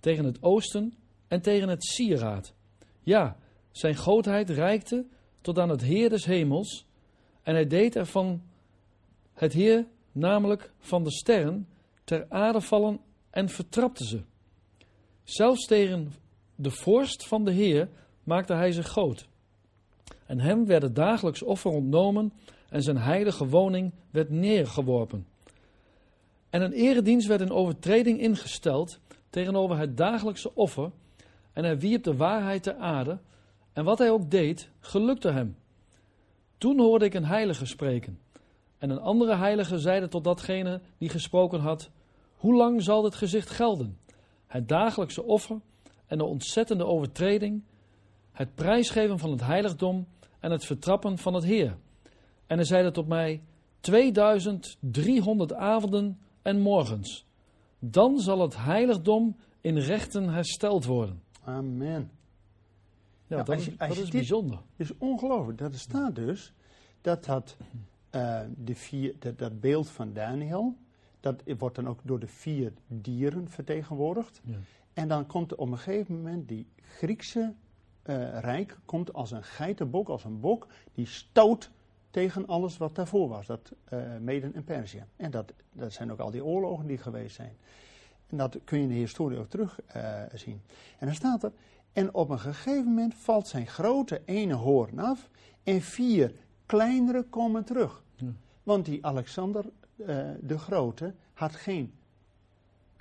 tegen 0.00 0.24
het 0.24 0.42
oosten 0.42 0.94
en 1.28 1.42
tegen 1.42 1.68
het 1.68 1.84
sieraad. 1.84 2.54
Ja, 3.02 3.36
zijn 3.70 3.94
grootheid 3.94 4.50
reikte 4.50 5.06
tot 5.40 5.58
aan 5.58 5.68
het 5.68 5.82
Heer 5.82 6.08
des 6.08 6.24
hemels, 6.24 6.86
en 7.42 7.54
hij 7.54 7.66
deed 7.66 7.96
ervan 7.96 8.42
het 9.34 9.52
Heer, 9.52 9.86
namelijk 10.12 10.72
van 10.78 11.04
de 11.04 11.10
sterren, 11.10 11.68
ter 12.04 12.26
aarde 12.28 12.60
vallen 12.60 13.00
en 13.30 13.48
vertrapte 13.48 14.06
ze. 14.06 14.22
Zelfs 15.22 15.66
tegen 15.66 16.12
de 16.54 16.70
vorst 16.70 17.26
van 17.26 17.44
de 17.44 17.52
Heer 17.52 17.88
maakte 18.24 18.54
hij 18.54 18.72
zich 18.72 18.86
groot. 18.86 19.28
En 20.26 20.40
hem 20.40 20.66
werd 20.66 20.94
dagelijks 20.94 21.42
offer 21.42 21.70
ontnomen 21.70 22.32
en 22.68 22.82
zijn 22.82 22.98
heilige 22.98 23.46
woning 23.46 23.92
werd 24.10 24.30
neergeworpen. 24.30 25.26
En 26.50 26.62
een 26.62 26.72
eredienst 26.72 27.26
werd 27.26 27.40
in 27.40 27.50
overtreding 27.50 28.20
ingesteld 28.20 29.00
tegenover 29.30 29.78
het 29.78 29.96
dagelijkse 29.96 30.54
offer 30.54 30.90
en 31.52 31.64
hij 31.64 31.78
wierp 31.78 32.02
de 32.02 32.16
waarheid 32.16 32.62
ter 32.62 32.76
aarde 32.76 33.18
en 33.72 33.84
wat 33.84 33.98
hij 33.98 34.10
ook 34.10 34.30
deed, 34.30 34.70
gelukte 34.80 35.30
hem. 35.30 35.56
Toen 36.58 36.78
hoorde 36.78 37.04
ik 37.04 37.14
een 37.14 37.24
heilige 37.24 37.66
spreken. 37.66 38.18
En 38.78 38.90
een 38.90 39.00
andere 39.00 39.36
heilige 39.36 39.78
zeide 39.78 40.08
tot 40.08 40.24
datgene 40.24 40.80
die 40.98 41.08
gesproken 41.08 41.60
had: 41.60 41.90
Hoe 42.36 42.54
lang 42.54 42.82
zal 42.82 43.02
dit 43.02 43.14
gezicht 43.14 43.50
gelden? 43.50 43.98
Het 44.46 44.68
dagelijkse 44.68 45.22
offer 45.22 45.60
en 46.06 46.18
de 46.18 46.24
ontzettende 46.24 46.84
overtreding, 46.86 47.62
het 48.32 48.54
prijsgeven 48.54 49.18
van 49.18 49.30
het 49.30 49.40
heiligdom 49.40 50.06
en 50.38 50.50
het 50.50 50.64
vertrappen 50.64 51.18
van 51.18 51.34
het 51.34 51.44
Heer. 51.44 51.76
En 52.46 52.56
hij 52.56 52.64
zeide 52.64 52.90
tot 52.90 53.06
mij: 53.06 53.42
2300 53.80 55.52
avonden 55.52 56.18
en 56.42 56.60
morgens. 56.60 57.26
Dan 57.78 58.18
zal 58.18 58.40
het 58.40 58.56
heiligdom 58.56 59.36
in 59.60 59.78
rechten 59.78 60.28
hersteld 60.28 60.84
worden. 60.84 61.22
Amen. 61.44 62.10
Ja, 63.30 63.36
Ja, 63.36 63.42
dat, 63.42 63.54
als 63.54 63.64
je- 63.64 63.70
is, 63.70 63.76
dat 63.78 63.96
is 63.96 64.08
bijzonder. 64.10 64.58
Het 64.76 64.90
is 64.90 64.96
ongelooflijk. 64.98 65.58
Dat 65.58 65.72
er 65.72 65.78
staat 65.78 66.14
dus 66.14 66.52
dat 67.00 67.24
dat, 67.24 67.56
eh, 68.10 68.40
de 68.56 68.74
vier, 68.74 69.14
dat, 69.18 69.38
dat 69.38 69.60
beeld 69.60 69.88
van 69.90 70.12
Daniel, 70.12 70.76
dat 71.20 71.42
wordt 71.58 71.76
dan 71.76 71.88
ook 71.88 72.00
door 72.02 72.18
de 72.20 72.26
vier 72.26 72.72
dieren 72.86 73.48
vertegenwoordigd. 73.48 74.40
Ja. 74.44 74.54
En 74.92 75.08
dan 75.08 75.26
komt 75.26 75.54
op 75.54 75.70
een 75.70 75.78
gegeven 75.78 76.16
moment 76.16 76.48
die 76.48 76.66
Griekse 76.82 77.54
eh, 78.02 78.38
rijk 78.38 78.78
komt 78.84 79.12
als 79.12 79.30
een 79.30 79.42
geitenbok, 79.42 80.08
als 80.08 80.24
een 80.24 80.40
bok, 80.40 80.66
die 80.94 81.06
stoot 81.06 81.70
tegen 82.10 82.46
alles 82.46 82.76
wat 82.76 82.94
daarvoor 82.94 83.28
was, 83.28 83.46
dat 83.46 83.72
uh, 83.92 84.02
Meden 84.20 84.54
en 84.54 84.64
Perzië. 84.64 85.04
En 85.16 85.30
dat, 85.30 85.52
dat 85.72 85.92
zijn 85.92 86.12
ook 86.12 86.18
al 86.18 86.30
die 86.30 86.44
oorlogen 86.44 86.86
die 86.86 86.98
geweest 86.98 87.36
zijn. 87.36 87.56
En 88.26 88.36
dat 88.36 88.58
kun 88.64 88.76
je 88.78 88.82
in 88.82 88.88
de 88.88 88.94
historie 88.94 89.38
ook 89.38 89.50
terug 89.50 89.78
uh, 89.96 90.22
zien. 90.34 90.60
En 90.98 91.06
dan 91.06 91.14
staat 91.14 91.42
er, 91.42 91.52
en 91.92 92.14
op 92.14 92.30
een 92.30 92.38
gegeven 92.38 92.84
moment 92.84 93.14
valt 93.14 93.48
zijn 93.48 93.66
grote 93.66 94.22
ene 94.24 94.54
hoorn 94.54 94.98
af 94.98 95.28
en 95.62 95.80
vier 95.82 96.32
kleinere 96.66 97.22
komen 97.22 97.64
terug. 97.64 98.02
Ja. 98.14 98.26
Want 98.62 98.84
die 98.84 99.06
Alexander 99.06 99.64
uh, 99.96 100.06
de 100.40 100.58
Grote 100.58 101.14
had 101.32 101.54
geen 101.56 101.92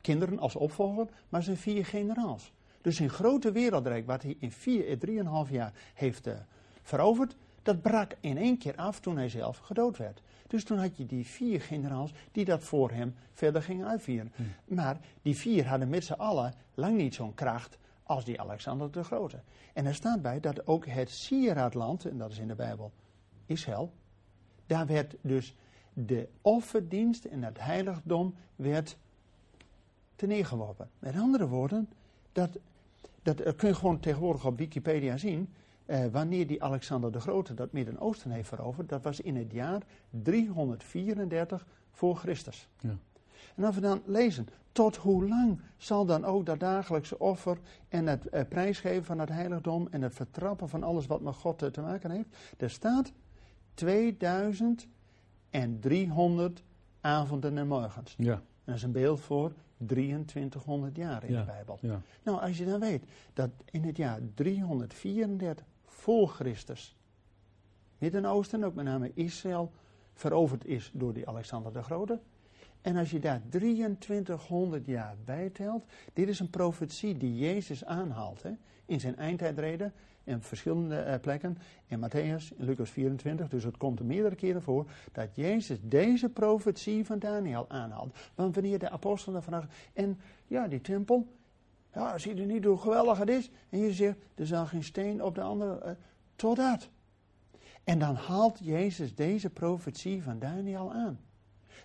kinderen 0.01 0.39
als 0.39 0.55
opvolger, 0.55 1.07
maar 1.29 1.43
zijn 1.43 1.57
vier 1.57 1.85
generaals. 1.85 2.53
Dus 2.81 2.95
zijn 2.95 3.09
grote 3.09 3.51
wereldrijk, 3.51 4.05
wat 4.05 4.21
hij 4.21 4.35
in 4.39 4.51
vier, 4.51 4.99
drieënhalf 4.99 5.49
jaar 5.49 5.73
heeft 5.93 6.27
uh, 6.27 6.33
veroverd, 6.81 7.35
dat 7.61 7.81
brak 7.81 8.15
in 8.19 8.37
één 8.37 8.57
keer 8.57 8.75
af 8.75 8.99
toen 8.99 9.17
hij 9.17 9.29
zelf 9.29 9.57
gedood 9.57 9.97
werd. 9.97 10.21
Dus 10.47 10.63
toen 10.63 10.77
had 10.77 10.97
je 10.97 11.05
die 11.05 11.25
vier 11.25 11.61
generaals 11.61 12.11
die 12.31 12.45
dat 12.45 12.63
voor 12.63 12.91
hem 12.91 13.15
verder 13.33 13.61
gingen 13.61 13.87
uitvieren. 13.87 14.31
Hmm. 14.35 14.51
Maar 14.65 14.99
die 15.21 15.35
vier 15.35 15.67
hadden 15.67 15.89
met 15.89 16.03
z'n 16.03 16.13
allen 16.13 16.53
lang 16.73 16.97
niet 16.97 17.15
zo'n 17.15 17.33
kracht 17.33 17.77
als 18.09 18.25
die 18.25 18.41
Alexander 18.41 18.91
de 18.91 19.03
Grote. 19.03 19.39
En 19.73 19.85
er 19.85 19.95
staat 19.95 20.21
bij 20.21 20.39
dat 20.39 20.67
ook 20.67 20.85
het 20.85 21.09
sieraadland, 21.09 22.05
en 22.05 22.17
dat 22.17 22.31
is 22.31 22.39
in 22.39 22.47
de 22.47 22.55
Bijbel 22.55 22.91
Israël, 23.45 23.91
daar 24.65 24.85
werd 24.85 25.15
dus 25.21 25.55
de 25.93 26.27
offerdienst 26.41 27.25
en 27.25 27.43
het 27.43 27.59
heiligdom 27.59 28.35
werd 28.55 28.97
te 30.15 30.25
neergeworpen. 30.25 30.89
Met 30.99 31.15
andere 31.15 31.47
woorden, 31.47 31.89
dat, 32.31 32.59
dat 33.21 33.55
kun 33.55 33.67
je 33.67 33.75
gewoon 33.75 33.99
tegenwoordig 33.99 34.45
op 34.45 34.57
Wikipedia 34.57 35.17
zien. 35.17 35.53
Eh, 35.85 36.05
wanneer 36.05 36.47
die 36.47 36.63
Alexander 36.63 37.11
de 37.11 37.19
Grote 37.19 37.53
dat 37.53 37.71
Midden-Oosten 37.71 38.31
heeft 38.31 38.47
veroverd, 38.47 38.89
dat 38.89 39.03
was 39.03 39.21
in 39.21 39.35
het 39.35 39.51
jaar 39.51 39.81
334 40.09 41.65
voor 41.91 42.15
Christus. 42.15 42.67
Ja. 42.79 42.97
En 43.55 43.63
als 43.63 43.75
we 43.75 43.81
dan 43.81 44.01
lezen, 44.05 44.47
tot 44.71 44.95
hoe 44.95 45.27
lang 45.27 45.59
zal 45.77 46.05
dan 46.05 46.25
ook 46.25 46.45
dat 46.45 46.59
dagelijkse 46.59 47.19
offer 47.19 47.57
en 47.87 48.07
het 48.07 48.29
eh, 48.29 48.41
prijsgeven 48.49 49.05
van 49.05 49.19
het 49.19 49.29
heiligdom 49.29 49.87
en 49.91 50.01
het 50.01 50.13
vertrappen 50.13 50.69
van 50.69 50.83
alles 50.83 51.07
wat 51.07 51.21
met 51.21 51.35
God 51.35 51.61
eh, 51.61 51.69
te 51.69 51.81
maken 51.81 52.11
heeft? 52.11 52.27
Er 52.57 52.69
staat 52.69 53.11
2300 53.73 56.63
avonden 57.01 57.57
en 57.57 57.67
morgens. 57.67 58.15
Ja. 58.17 58.33
En 58.33 58.41
dat 58.65 58.75
is 58.75 58.83
een 58.83 58.91
beeld 58.91 59.19
voor 59.21 59.51
2300 59.77 60.95
jaar 60.95 61.23
in 61.23 61.31
Ja. 61.31 61.39
de 61.39 61.45
Bijbel. 61.45 61.77
Ja. 61.81 62.01
Nou, 62.23 62.41
als 62.41 62.57
je 62.57 62.65
dan 62.65 62.79
weet 62.79 63.03
dat 63.33 63.49
in 63.71 63.83
het 63.83 63.97
jaar 63.97 64.19
334 64.33 65.65
voor 65.85 66.27
Christus 66.27 66.97
Midden-Oosten, 67.97 68.63
ook 68.63 68.75
met 68.75 68.85
name 68.85 69.11
Israël, 69.13 69.71
veroverd 70.13 70.65
is 70.65 70.91
door 70.93 71.13
die 71.13 71.27
Alexander 71.27 71.73
de 71.73 71.83
Grote. 71.83 72.19
En 72.81 72.95
als 72.95 73.11
je 73.11 73.19
daar 73.19 73.41
2300 73.49 74.85
jaar 74.85 75.15
bij 75.25 75.49
telt, 75.49 75.85
dit 76.13 76.27
is 76.27 76.39
een 76.39 76.49
profetie 76.49 77.17
die 77.17 77.37
Jezus 77.37 77.85
aanhaalt 77.85 78.43
hè, 78.43 78.51
in 78.85 78.99
zijn 78.99 79.17
eindtijdreden 79.17 79.93
in 80.29 80.41
verschillende 80.41 80.95
eh, 80.95 81.19
plekken. 81.19 81.57
In 81.87 81.99
Matthäus, 81.99 82.57
in 82.57 82.65
Lucas 82.65 82.89
24, 82.89 83.47
dus 83.47 83.63
het 83.63 83.77
komt 83.77 83.99
er 83.99 84.05
meerdere 84.05 84.35
keren 84.35 84.61
voor 84.61 84.91
dat 85.11 85.35
Jezus 85.35 85.77
deze 85.81 86.29
profetie 86.29 87.05
van 87.05 87.19
Daniel 87.19 87.65
aanhaalt. 87.69 88.17
Want 88.35 88.55
wanneer 88.55 88.79
de 88.79 88.89
apostelen 88.89 89.43
vragen, 89.43 89.69
en 89.93 90.19
ja, 90.47 90.67
die 90.67 90.81
tempel, 90.81 91.27
ja, 91.93 92.17
zie 92.17 92.35
je 92.35 92.45
niet 92.45 92.65
hoe 92.65 92.77
geweldig 92.77 93.17
het 93.17 93.29
is? 93.29 93.49
En 93.69 93.79
je 93.79 93.93
zegt, 93.93 94.17
er 94.35 94.47
zal 94.47 94.65
geen 94.65 94.83
steen 94.83 95.23
op 95.23 95.35
de 95.35 95.41
andere, 95.41 95.79
eh, 95.79 95.91
totdat. 96.35 96.89
En 97.83 97.99
dan 97.99 98.15
haalt 98.15 98.59
Jezus 98.61 99.15
deze 99.15 99.49
profetie 99.49 100.23
van 100.23 100.39
Daniel 100.39 100.93
aan. 100.93 101.19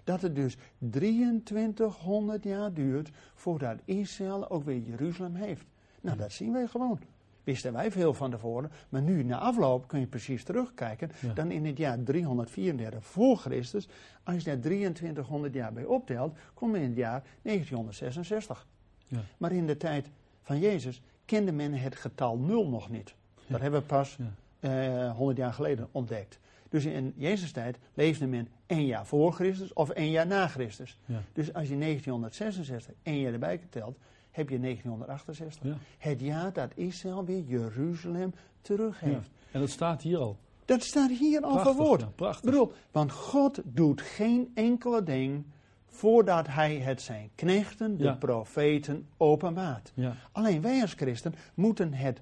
Dat 0.04 0.23
het 0.23 0.34
dus 0.34 0.56
2300 0.78 2.44
jaar 2.44 2.73
duurt 2.73 3.11
voordat 3.34 3.78
Israël 3.84 4.50
ook 4.50 4.64
weer 4.64 4.78
Jeruzalem 4.80 5.34
heeft. 5.34 5.64
Nou, 6.00 6.16
dat 6.16 6.32
zien 6.32 6.52
wij 6.52 6.66
gewoon. 6.66 6.99
Wisten 7.44 7.73
wij 7.73 7.90
veel 7.92 8.14
van 8.14 8.30
tevoren, 8.30 8.70
maar 8.88 9.02
nu 9.02 9.23
na 9.23 9.38
afloop 9.38 9.88
kun 9.88 10.00
je 10.00 10.06
precies 10.06 10.44
terugkijken. 10.44 11.11
Ja. 11.20 11.32
Dan 11.32 11.50
in 11.50 11.64
het 11.66 11.78
jaar 11.78 12.02
334 12.02 13.04
voor 13.04 13.37
Christus, 13.37 13.88
als 14.23 14.37
je 14.37 14.44
daar 14.44 14.58
2300 14.61 15.54
jaar 15.54 15.73
bij 15.73 15.84
optelt, 15.84 16.37
kom 16.54 16.76
je 16.76 16.82
in 16.82 16.88
het 16.88 16.96
jaar 16.96 17.23
1966. 17.42 18.66
Ja. 19.08 19.18
Maar 19.38 19.52
in 19.52 19.66
de 19.66 19.76
tijd 19.76 20.11
van 20.42 20.58
Jezus 20.58 21.02
kende 21.25 21.52
men 21.52 21.73
het 21.73 21.96
getal 21.96 22.38
nul 22.38 22.68
nog 22.68 22.90
niet. 22.90 23.14
Dat 23.46 23.61
hebben 23.61 23.80
we 23.80 23.87
pas 23.87 24.16
Ja. 24.61 25.06
eh 25.08 25.16
100 25.16 25.38
jaar 25.38 25.52
geleden 25.52 25.88
ontdekt. 25.92 26.38
Dus 26.74 26.84
in 26.84 27.12
Jezus 27.16 27.52
tijd 27.52 27.78
leefde 27.94 28.26
men 28.26 28.48
één 28.66 28.86
jaar 28.86 29.06
voor 29.06 29.32
Christus 29.32 29.72
of 29.72 29.90
één 29.90 30.10
jaar 30.10 30.26
na 30.26 30.48
Christus. 30.48 30.98
Ja. 31.04 31.22
Dus 31.32 31.52
als 31.52 31.68
je 31.68 31.78
1966 31.78 32.94
één 33.02 33.20
jaar 33.20 33.32
erbij 33.32 33.60
telt, 33.70 33.96
heb 34.30 34.48
je 34.48 34.60
1968. 34.60 35.62
Ja. 35.62 35.76
Het 35.98 36.20
jaar 36.20 36.52
dat 36.52 36.70
Israël 36.74 37.24
weer 37.24 37.42
Jeruzalem 37.42 38.34
terug 38.60 39.00
Ja. 39.00 39.06
heeft. 39.06 39.30
En 39.50 39.60
dat 39.60 39.68
staat 39.70 40.02
hier 40.02 40.18
al. 40.18 40.36
Dat 40.64 40.82
staat 40.82 41.10
hier 41.10 41.40
al 41.42 41.58
verwoord. 41.58 42.00
ja, 42.00 42.06
prachtig. 42.06 42.44
Bedoel, 42.50 42.72
want 42.90 43.12
God 43.12 43.60
doet 43.64 44.00
geen 44.00 44.50
enkele 44.54 45.02
ding 45.02 45.44
voordat 45.86 46.46
hij 46.46 46.76
het 46.76 47.02
zijn 47.02 47.30
knechten, 47.34 47.96
de 47.98 48.16
profeten, 48.16 49.06
openbaart. 49.16 49.92
Alleen 50.32 50.60
wij 50.62 50.80
als 50.80 50.92
christen 50.92 51.34
moeten 51.54 51.92
het, 51.92 52.20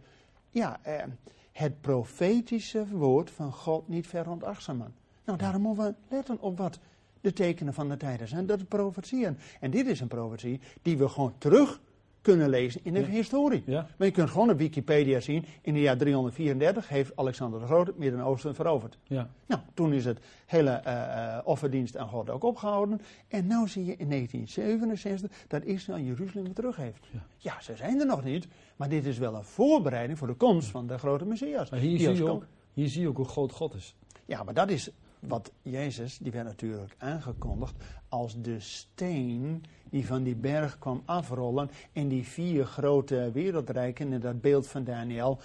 ja, 0.51 0.79
eh, 0.83 1.05
het 1.53 1.81
profetische 1.81 2.87
woord 2.89 3.31
van 3.31 3.53
God 3.53 3.89
niet 3.89 4.07
veronachtzamen. 4.07 4.95
Nou, 5.25 5.39
daarom 5.39 5.63
moeten 5.63 5.85
we 5.85 5.95
letten 6.15 6.41
op 6.41 6.59
wat 6.59 6.79
de 7.21 7.33
tekenen 7.33 7.75
van 7.75 7.89
de 7.89 7.97
tijden 7.97 8.29
zijn. 8.29 8.47
Dat 8.47 8.59
is 8.59 8.65
profetieën. 8.65 9.39
En 9.61 9.71
dit 9.71 9.87
is 9.87 10.01
een 10.01 10.09
profetie 10.09 10.61
die 10.83 10.99
we 10.99 11.09
gewoon 11.09 11.35
terug 11.39 11.81
kunnen 12.23 12.49
lezen 12.49 12.81
in 12.85 12.93
de 12.93 13.01
Ja. 13.01 13.07
historie. 13.07 13.63
Ja. 13.67 13.87
Maar 13.97 14.07
je 14.07 14.13
kunt 14.13 14.31
gewoon 14.31 14.51
op 14.51 14.59
Wikipedia 14.59 15.21
zien, 15.21 15.45
in 15.63 15.75
het 15.75 15.83
jaar 15.83 15.97
334 15.97 16.89
heeft 16.89 17.17
Alexander 17.17 17.61
de 17.61 17.67
Grote 17.67 17.91
het 17.91 17.99
Midden-Oosten 17.99 18.55
veroverd. 18.55 18.99
Ja. 19.03 19.31
Nou, 19.47 19.61
toen 19.75 19.93
is 19.93 20.05
het 20.05 20.19
hele 20.47 20.71
eh, 20.71 21.39
offerdienst 21.45 21.97
aan 21.97 22.09
God 22.09 22.31
ook 22.31 22.45
opgehouden. 22.45 23.01
En 23.29 23.47
nu 23.47 23.69
zie 23.69 23.85
je 23.85 23.97
in 23.97 24.09
1967 24.09 25.31
dat 25.49 25.65
Israël 25.65 26.05
Jeruzalem 26.05 26.45
weer 26.45 26.55
terug 26.55 26.77
heeft. 26.77 27.07
Ja. 27.39 27.61
Ze 27.61 27.77
zijn 27.77 28.01
er 28.01 28.07
nog 28.07 28.25
niet, 28.25 28.47
maar 28.77 28.89
dit 28.89 29.07
is 29.07 29.19
wel 29.19 29.35
een 29.35 29.45
voorbereiding 29.45 30.19
voor 30.19 30.27
de 30.29 30.35
komst 30.35 30.69
van 30.69 30.87
de 30.87 30.99
grote 30.99 31.25
Messias. 31.25 31.71
Maar 31.71 31.81
hier 31.81 31.99
zie, 31.99 32.15
je 32.15 32.29
ook, 32.29 32.47
hier 32.73 32.89
zie 32.89 33.01
je 33.01 33.09
ook 33.09 33.17
hoe 33.17 33.29
groot 33.29 33.53
God 33.53 33.75
is. 33.75 33.95
Ja, 34.27 34.43
maar 34.43 34.55
dat 34.55 34.71
is 34.71 34.91
wat 35.21 35.53
Jezus, 35.63 36.19
die 36.19 36.33
werd 36.33 36.47
natuurlijk 36.47 36.95
aangekondigd 36.99 37.75
als 38.09 38.41
de 38.41 38.61
steen 38.61 39.65
die 39.93 40.07
van 40.07 40.23
die 40.23 40.35
berg 40.35 40.79
kwam 40.79 41.03
afrollen 41.05 41.71
en 41.93 42.09
die 42.09 42.25
vier 42.25 42.65
grote 42.65 43.31
wereldrijken 43.33 44.13
in 44.13 44.21
dat 44.21 44.41
beeld 44.41 44.67
van 44.67 44.85
Daniel 44.85 45.39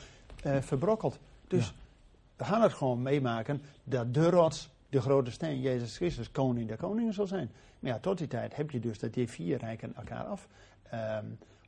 eh, 0.44 0.62
verbrokkeld. 0.62 1.20
Dus 1.48 1.66
Ja. 1.66 1.74
we 2.36 2.44
gaan 2.44 2.62
het 2.62 2.74
gewoon 2.74 3.02
meemaken 3.02 3.62
dat 3.84 4.14
de 4.14 4.30
rots, 4.30 4.70
de 4.90 5.02
grote 5.02 5.32
steen, 5.32 5.62
Jezus 5.62 5.96
Christus, 5.98 6.32
koning 6.32 6.68
der 6.68 6.78
koningen 6.78 7.14
zal 7.14 7.28
zijn. 7.28 7.50
Maar 7.80 7.92
ja, 7.92 8.00
tot 8.00 8.18
die 8.18 8.28
tijd 8.28 8.56
heb 8.56 8.72
je 8.72 8.80
dus 8.80 9.00
dat 9.00 9.14
die 9.14 9.28
vier 9.30 9.58
rijken 9.58 9.96
elkaar 9.96 10.26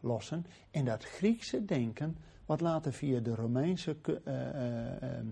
aflossen. 0.01 0.45
en 0.71 0.85
dat 0.85 1.03
Griekse 1.03 1.65
denken, 1.65 2.17
wat 2.45 2.61
later 2.61 2.93
via 2.93 3.19
de 3.19 3.35
Romeinse 3.35 3.95
eh, 4.01 4.15
eh, 4.23 5.01
eh, 5.01 5.25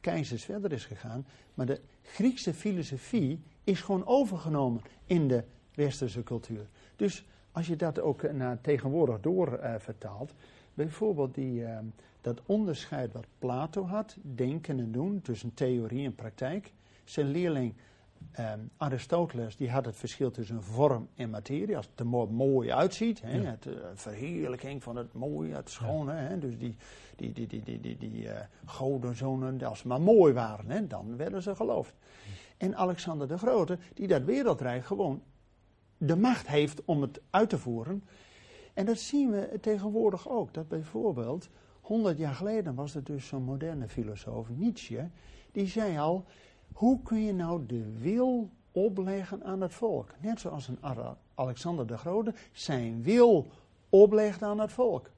keizers 0.00 0.44
verder 0.44 0.72
is 0.72 0.84
gegaan. 0.84 1.26
Maar 1.54 1.66
de 1.66 1.80
Griekse 2.02 2.54
filosofie 2.54 3.40
is 3.64 3.80
gewoon 3.80 4.06
overgenomen 4.06 4.82
in 5.06 5.28
de 5.28 5.44
westerse 5.74 6.22
cultuur. 6.22 6.66
Dus 7.00 7.24
als 7.52 7.66
je 7.66 7.76
dat 7.76 8.00
ook 8.00 8.32
naar 8.32 8.60
tegenwoordig 8.60 9.20
door 9.20 9.52
eh, 9.52 9.74
vertaalt, 9.78 10.34
bijvoorbeeld 10.74 11.34
die, 11.34 11.64
eh, 11.64 11.78
dat 12.20 12.40
onderscheid 12.46 13.12
wat 13.12 13.26
Plato 13.38 13.84
had, 13.86 14.16
denken 14.22 14.78
en 14.78 14.92
doen, 14.92 15.20
tussen 15.22 15.54
theorie 15.54 16.04
en 16.06 16.14
praktijk. 16.14 16.72
Zijn 17.04 17.26
leerling 17.30 17.74
eh, 18.30 18.52
Aristoteles 18.76 19.56
die 19.56 19.70
had 19.70 19.84
het 19.84 19.96
verschil 19.96 20.30
tussen 20.30 20.62
vorm 20.62 21.08
en 21.14 21.30
materie. 21.30 21.76
Als 21.76 21.86
het 21.90 22.00
er 22.00 22.06
mo- 22.06 22.26
mooi 22.26 22.72
uitziet, 22.72 23.22
hè, 23.22 23.36
Ja. 23.36 23.50
het 23.50 23.66
eh, 23.66 23.72
verheerlijking 23.94 24.82
van 24.82 24.96
het 24.96 25.12
mooie, 25.12 25.54
het 25.54 25.70
schone. 25.70 26.12
Hè, 26.12 26.38
dus 26.38 26.58
die, 26.58 26.76
die, 27.16 27.32
die, 27.32 27.46
die, 27.46 27.62
die, 27.62 27.80
die, 27.80 27.96
die 27.98 28.28
eh, 28.28 28.40
godenzonen, 28.64 29.62
als 29.62 29.78
ze 29.78 29.88
maar 29.88 30.00
mooi 30.00 30.32
waren, 30.32 30.88
dan 30.88 31.16
werden 31.16 31.42
ze 31.42 31.54
geloofd. 31.56 31.94
En 32.56 32.76
Alexander 32.76 33.28
de 33.28 33.38
Grote, 33.38 33.78
die 33.94 34.06
dat 34.06 34.22
wereldrijk 34.24 34.84
gewoon 34.84 35.22
de 36.02 36.16
macht 36.16 36.46
heeft 36.46 36.84
om 36.84 37.02
het 37.02 37.20
uit 37.30 37.48
te 37.48 37.58
voeren. 37.58 38.04
En 38.74 38.86
dat 38.86 38.98
zien 38.98 39.30
we 39.30 39.58
tegenwoordig 39.60 40.28
ook. 40.28 40.54
Dat 40.54 40.68
bijvoorbeeld, 40.68 41.48
100 41.80 42.18
jaar 42.18 42.34
geleden 42.34 42.74
was 42.74 42.94
er 42.94 43.04
dus 43.04 43.26
zo'n 43.26 43.42
moderne 43.42 43.88
filosoof, 43.88 44.48
Nietzsche, 44.48 45.08
die 45.52 45.66
zei 45.66 45.98
al, 45.98 46.24
hoe 46.72 47.02
kun 47.02 47.22
je 47.24 47.32
nou 47.32 47.66
de 47.66 47.98
wil 47.98 48.50
opleggen 48.72 49.44
aan 49.44 49.60
het 49.60 49.74
volk. 49.74 50.14
Net 50.20 50.40
zoals 50.40 50.68
een 50.68 50.78
Alexander 51.34 51.86
de 51.86 51.98
Grote 51.98 52.34
zijn 52.52 53.02
wil 53.02 53.46
oplegde 53.88 54.44
aan 54.44 54.60
het 54.60 54.72
volk. 54.72 55.10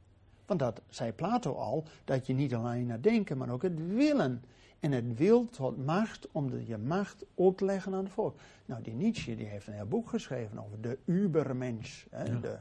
Want 0.47 0.61
dat 0.61 0.83
zei 0.89 1.13
Plato 1.13 1.53
al, 1.53 1.85
dat 2.05 2.27
je 2.27 2.35
niet 2.35 2.55
alleen 2.55 2.87
naar 2.87 3.01
denken, 3.01 3.39
maar 3.39 3.51
ook 3.51 3.63
het 3.63 3.95
willen. 3.95 4.45
En 4.83 4.93
het 4.93 5.17
wil 5.19 5.45
tot 5.49 5.85
macht 5.87 6.29
om 6.33 6.51
de, 6.51 6.67
je 6.67 6.79
macht 6.79 7.25
op 7.35 7.57
te 7.59 7.65
leggen 7.65 7.95
aan 7.95 8.05
het 8.05 8.13
volk. 8.13 8.39
Nou, 8.67 8.83
die 8.83 8.95
Nietzsche 8.95 9.37
die 9.37 9.47
heeft 9.47 9.67
een 9.67 9.73
heel 9.73 9.87
boek 9.87 10.09
geschreven 10.09 10.59
over 10.59 10.81
de 10.81 10.99
ubermensch. 11.05 12.05
Hè, 12.11 12.25
Ja. 12.25 12.39
de, 12.41 12.57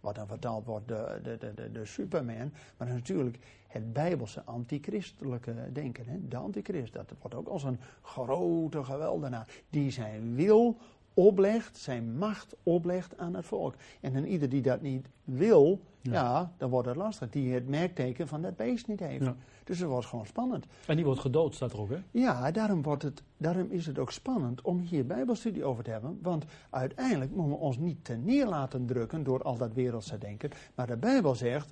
wat 0.00 0.14
dan 0.14 0.26
vertaald 0.26 0.64
wordt, 0.64 0.88
de, 0.88 1.20
de, 1.22 1.36
de, 1.38 1.54
de, 1.54 1.72
de 1.72 1.84
superman. 1.84 2.52
Maar 2.76 2.88
natuurlijk 2.88 3.38
het 3.68 3.92
bijbelse 3.92 4.42
antichristelijke 4.44 5.54
denken. 5.72 6.04
Hè. 6.06 6.28
De 6.28 6.36
antichrist, 6.36 6.92
dat 6.92 7.12
wordt 7.20 7.36
ook 7.36 7.48
als 7.48 7.64
een 7.64 7.78
grote 8.02 8.84
geweldenaar. 8.84 9.48
Die 9.70 9.90
zijn 9.90 10.34
wil 10.34 10.76
oplegt, 11.14 11.76
zijn 11.76 12.16
macht 12.18 12.56
oplegt 12.62 13.18
aan 13.18 13.34
het 13.34 13.44
volk. 13.44 13.74
En 14.00 14.12
dan 14.12 14.24
ieder 14.24 14.48
die 14.48 14.62
dat 14.62 14.80
niet 14.80 15.08
wil, 15.24 15.80
Ja. 16.00 16.12
ja, 16.12 16.52
dan 16.56 16.70
wordt 16.70 16.88
het 16.88 16.96
lastig. 16.96 17.30
Die 17.30 17.54
het 17.54 17.68
merkteken 17.68 18.28
van 18.28 18.42
dat 18.42 18.56
beest 18.56 18.86
niet 18.88 19.00
heeft. 19.00 19.24
Ja. 19.24 19.36
Dus 19.66 19.78
het 19.78 19.88
wordt 19.88 20.06
gewoon 20.06 20.26
spannend. 20.26 20.66
En 20.86 20.96
die 20.96 21.04
wordt 21.04 21.20
gedood, 21.20 21.54
staat 21.54 21.72
er 21.72 21.80
ook, 21.80 21.90
hè? 21.90 22.02
Ja, 22.10 22.50
daarom, 22.50 22.82
wordt 22.82 23.02
het, 23.02 23.22
daarom 23.36 23.70
is 23.70 23.86
het 23.86 23.98
ook 23.98 24.12
spannend 24.12 24.62
om 24.62 24.80
hier 24.80 25.06
Bijbelstudie 25.06 25.64
over 25.64 25.84
te 25.84 25.90
hebben. 25.90 26.18
Want 26.22 26.44
uiteindelijk 26.70 27.30
moeten 27.30 27.52
we 27.52 27.58
ons 27.58 27.78
niet 27.78 28.04
te 28.04 28.14
neer 28.14 28.46
laten 28.46 28.86
drukken 28.86 29.24
door 29.24 29.42
al 29.42 29.56
dat 29.56 29.72
wereldse 29.72 30.18
denken. 30.18 30.50
Maar 30.74 30.86
de 30.86 30.96
Bijbel 30.96 31.34
zegt 31.34 31.70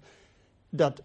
dat 0.71 1.03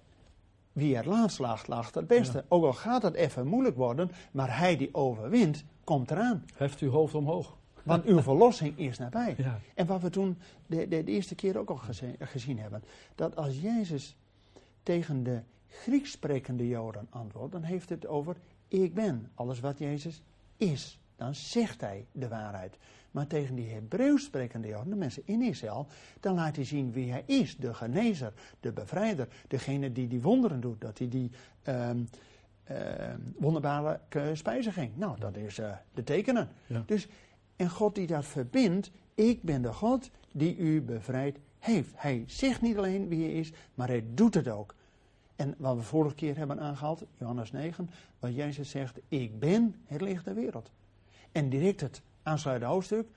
wie 0.74 0.96
het 0.96 1.06
laatst 1.06 1.40
laagt, 1.40 1.68
laagt 1.68 1.96
het 1.96 2.08
beste. 2.08 2.38
Ja. 2.38 2.44
Ook 2.48 2.64
al 2.64 2.74
gaat 2.74 3.02
het 3.02 3.14
even 3.14 3.48
moeilijk 3.48 3.76
worden, 3.76 4.12
maar 4.32 4.58
hij 4.58 4.78
die 4.78 4.94
overwint, 4.94 5.64
komt 5.84 6.12
eraan. 6.12 6.46
Heft 6.56 6.80
uw 6.80 6.92
hoofd 6.92 7.14
omhoog. 7.14 7.58
Want 7.84 8.06
uw 8.06 8.22
verlossing 8.22 8.78
is 8.78 8.98
nabij. 8.98 9.36
Ja. 9.38 9.60
En 9.76 9.86
wat 9.86 10.02
we 10.02 10.10
toen 10.10 10.38
de, 10.66 10.88
de, 10.88 11.04
de 11.04 11.12
eerste 11.12 11.36
keer 11.36 11.58
ook 11.58 11.70
al 11.70 11.80
gezien 12.20 12.60
hebben. 12.60 12.84
Dat 13.16 13.36
als 13.36 13.60
Jezus 13.62 14.16
tegen 14.84 15.24
de 15.24 15.42
Grieks 15.70 16.12
sprekende 16.12 16.68
Joden 16.68 17.08
antwoordt, 17.10 17.52
dan 17.52 17.64
heeft 17.64 17.90
het 17.90 18.08
over 18.08 18.36
ik 18.68 18.94
ben. 18.94 19.32
Alles 19.34 19.60
wat 19.60 19.78
Jezus 19.78 20.22
is. 20.58 21.00
Dan 21.16 21.36
zegt 21.36 21.82
hij 21.82 22.06
de 22.12 22.28
waarheid. 22.28 22.78
Maar 23.12 23.28
tegen 23.28 23.56
die 23.56 23.70
Hebreeuws 23.70 24.24
sprekende 24.24 24.68
Joden, 24.68 24.90
de 24.90 24.96
mensen 24.96 25.24
in 25.26 25.42
Israël, 25.42 25.88
dan 26.20 26.36
laat 26.36 26.56
hij 26.56 26.66
zien 26.66 26.92
wie 26.92 27.12
hij 27.12 27.24
is. 27.26 27.58
De 27.58 27.74
genezer, 27.74 28.34
de 28.60 28.72
bevrijder, 28.72 29.28
degene 29.48 29.92
die 29.92 30.08
die 30.08 30.22
wonderen 30.22 30.62
doet. 30.62 30.82
Dat 30.82 30.98
hij 30.98 31.10
die 31.10 31.32
ehm 31.64 32.04
ehm, 32.64 33.20
wonderbaarlijke 33.38 34.32
spijziging. 34.34 34.92
Nou, 34.96 35.20
dat 35.20 35.38
is 35.38 35.60
eh, 35.60 35.72
de 35.94 36.04
tekenen. 36.04 36.50
Ja. 36.68 36.84
Dus, 36.86 37.08
en 37.56 37.70
God 37.70 37.96
die 37.96 38.08
dat 38.08 38.26
verbindt, 38.26 38.92
ik 39.16 39.44
ben 39.44 39.62
de 39.62 39.74
God 39.74 40.10
die 40.32 40.58
u 40.58 40.82
bevrijd 40.82 41.40
heeft. 41.60 41.92
Hij 41.96 42.24
zegt 42.28 42.62
niet 42.62 42.78
alleen 42.78 43.08
wie 43.08 43.24
hij 43.24 43.34
is, 43.34 43.52
maar 43.74 43.88
hij 43.88 44.06
doet 44.14 44.34
het 44.34 44.48
ook. 44.48 44.76
En 45.40 45.56
wat 45.58 45.76
we 45.76 45.82
vorige 45.82 46.16
keer 46.16 46.38
hebben 46.38 46.60
aangehaald, 46.60 47.04
Johannes 47.18 47.52
9, 47.52 47.90
waar 48.20 48.32
Jezus 48.32 48.70
zegt, 48.70 49.00
ik 49.08 49.40
ben 49.40 49.76
het 49.86 50.02
licht 50.02 50.26
der 50.26 50.36
wereld. 50.36 50.72
En 51.32 51.50
direct 51.50 51.82
het 51.82 52.02
aansluitende 52.24 52.74
hoofdstuk 52.74 53.08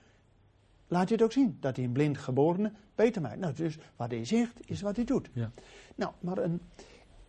laat 0.87 1.09
je 1.09 1.15
het 1.15 1.25
ook 1.25 1.33
zien, 1.33 1.57
dat 1.61 1.77
hij 1.77 1.85
een 1.85 1.93
blind 1.93 2.19
geborene 2.19 2.73
beter 2.95 3.23
maakt. 3.23 3.39
Nou, 3.39 3.55
dus 3.55 3.79
wat 3.97 4.11
hij 4.11 4.25
zegt, 4.25 4.71
is 4.71 4.81
wat 4.81 4.97
hij 4.97 5.05
doet. 5.05 5.31
Ja. 5.33 5.51
Nou, 5.95 6.13
maar 6.21 6.39
een, 6.39 6.61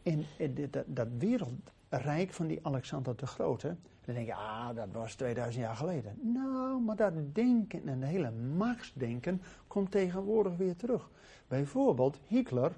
in, 0.02 0.26
in 0.38 0.54
dit- 0.54 0.74
dat, 0.74 0.86
dat 0.88 1.08
wereldrijk 1.18 2.34
van 2.34 2.48
die 2.48 2.60
Alexander 2.62 3.16
de 3.16 3.28
Grote, 3.28 3.76
dan 4.06 4.16
denk 4.16 4.28
je, 4.28 4.36
ah, 4.36 4.76
dat 4.76 4.88
was 4.92 5.16
2000 5.16 5.64
jaar 5.64 5.76
geleden. 5.76 6.20
Nou, 6.34 6.82
maar 6.82 6.96
dat 6.96 7.14
denken 7.36 7.88
en 7.88 8.00
de 8.00 8.06
hele 8.06 8.32
machtsdenken 8.32 9.42
komt 9.68 9.92
tegenwoordig 9.92 10.58
weer 10.58 10.76
terug. 10.76 11.10
Bijvoorbeeld 11.48 12.20
Hitler, 12.28 12.72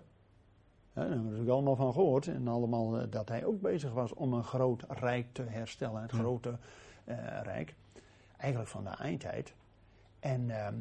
daar 0.96 1.04
hebben 1.04 1.18
we 1.18 1.24
natuurlijk 1.24 1.52
allemaal 1.52 1.76
van 1.76 1.94
gehoord, 1.94 2.28
en 2.28 2.48
allemaal 2.48 3.00
eh, 3.00 3.08
dat 3.10 3.30
hij 3.30 3.46
ook 3.46 3.62
bezig 3.62 3.94
was 3.94 4.14
om 4.14 4.34
een 4.34 4.44
groot 4.44 4.84
rijk 4.90 5.28
te 5.32 5.42
herstellen, 5.44 6.02
het 6.02 6.12
Ja. 6.12 6.18
grote 6.18 6.58
eh, 7.04 7.16
rijk, 7.44 7.76
eigenlijk 8.38 8.72
van 8.72 8.84
de 8.84 8.90
eindtijd. 8.90 9.54
En 10.20 10.50
ehm, 10.50 10.76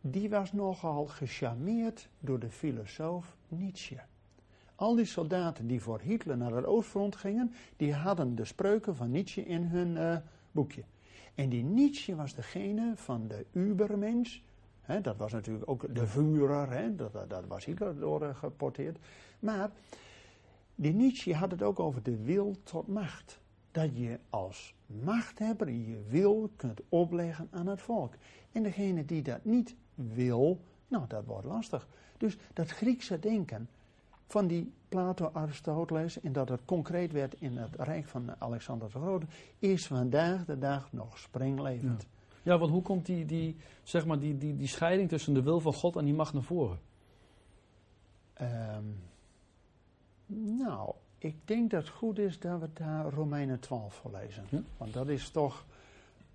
die 0.00 0.30
was 0.30 0.52
nogal 0.52 1.06
gecharmeerd 1.06 2.08
door 2.20 2.38
de 2.38 2.50
filosoof 2.50 3.36
Nietzsche. 3.48 3.98
Al 4.74 4.94
die 4.94 5.04
soldaten 5.04 5.66
die 5.66 5.82
voor 5.82 6.00
Hitler 6.00 6.36
naar 6.36 6.52
het 6.52 6.64
oostfront 6.64 7.16
gingen, 7.16 7.52
die 7.76 7.94
hadden 7.94 8.34
de 8.34 8.44
spreuken 8.44 8.96
van 8.96 9.10
Nietzsche 9.10 9.44
in 9.46 9.62
hun 9.62 9.96
eh, 9.96 10.16
boekje. 10.52 10.82
En 11.34 11.48
die 11.48 11.64
Nietzsche 11.64 12.14
was 12.14 12.34
degene 12.34 12.92
van 12.94 13.28
de 13.28 13.46
Ubermensch. 13.52 14.38
Dat 15.02 15.16
was 15.16 15.32
natuurlijk 15.32 15.70
ook 15.70 15.94
de 15.94 16.06
hè, 16.68 16.94
dat, 16.94 17.12
dat, 17.28 17.46
was 17.46 17.64
Hitler 17.64 17.98
door 17.98 18.22
eh, 18.22 18.34
geporteerd. 18.36 18.98
Maar 19.38 19.70
die 20.74 20.92
Nietzsche 20.92 21.34
had 21.34 21.50
het 21.50 21.62
ook 21.62 21.80
over 21.80 22.02
de 22.02 22.16
wil 22.16 22.56
tot 22.62 22.86
macht. 22.86 23.40
Dat 23.70 23.96
je 23.96 24.18
als 24.30 24.74
machthebber 24.86 25.70
je 25.70 26.02
wil 26.08 26.50
kunt 26.56 26.80
opleggen 26.88 27.48
aan 27.50 27.66
het 27.66 27.80
volk. 27.80 28.14
En 28.52 28.62
degene 28.62 29.04
die 29.04 29.22
dat 29.22 29.44
niet 29.44 29.74
wil, 29.94 30.60
nou 30.88 31.04
dat 31.08 31.24
wordt 31.24 31.46
lastig. 31.46 31.88
Dus 32.16 32.36
dat 32.52 32.70
Griekse 32.70 33.18
denken 33.18 33.68
van 34.26 34.46
die 34.46 34.72
Plato, 34.88 35.30
Aristoteles 35.32 36.20
en 36.20 36.32
dat 36.32 36.48
het 36.48 36.60
concreet 36.64 37.12
werd 37.12 37.34
in 37.38 37.56
het 37.56 37.74
rijk 37.76 38.06
van 38.06 38.40
Alexander 38.40 38.90
de 38.92 38.98
Grote, 38.98 39.26
is 39.58 39.86
vandaag 39.86 40.44
de 40.44 40.58
dag 40.58 40.92
nog 40.92 41.18
springlevend. 41.18 42.06
Want 42.44 42.70
hoe 42.70 42.82
komt 42.82 43.06
die, 43.06 43.24
die, 43.24 43.56
zeg 43.82 44.06
maar 44.06 44.18
die, 44.18 44.38
die, 44.38 44.56
die 44.56 44.68
scheiding 44.68 45.08
tussen 45.08 45.34
de 45.34 45.42
wil 45.42 45.60
van 45.60 45.74
God 45.74 45.96
en 45.96 46.04
die 46.04 46.14
macht 46.14 46.32
naar 46.32 46.42
voren? 46.42 46.78
Ehm, 48.34 48.84
nou, 50.58 50.94
ik 51.18 51.36
denk 51.44 51.70
dat 51.70 51.80
het 51.80 51.90
goed 51.90 52.18
is 52.18 52.38
dat 52.38 52.60
we 52.60 52.68
daar 52.72 53.10
Romeinen 53.10 53.60
12 53.60 53.94
voor 53.94 54.10
lezen. 54.10 54.44
Ja. 54.48 54.62
Want 54.76 54.92
dat 54.92 55.08
is 55.08 55.28
toch 55.28 55.64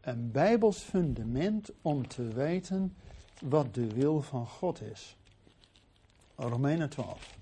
een 0.02 0.32
bijbels 0.32 0.78
fundament 0.78 1.72
om 1.82 2.08
te 2.08 2.28
weten 2.28 2.96
wat 3.42 3.74
de 3.74 3.88
wil 3.88 4.22
van 4.22 4.48
God 4.48 4.82
is. 4.82 5.18
Romeinen 6.36 6.90
12, 6.90 7.38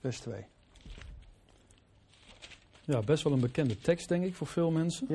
vers 0.00 0.20
2. 0.20 0.46
Ja, 2.84 3.00
best 3.00 3.22
wel 3.22 3.32
een 3.32 3.40
bekende 3.40 3.78
tekst, 3.78 4.08
denk 4.08 4.24
ik, 4.24 4.34
voor 4.34 4.46
veel 4.46 4.70
mensen. 4.70 5.06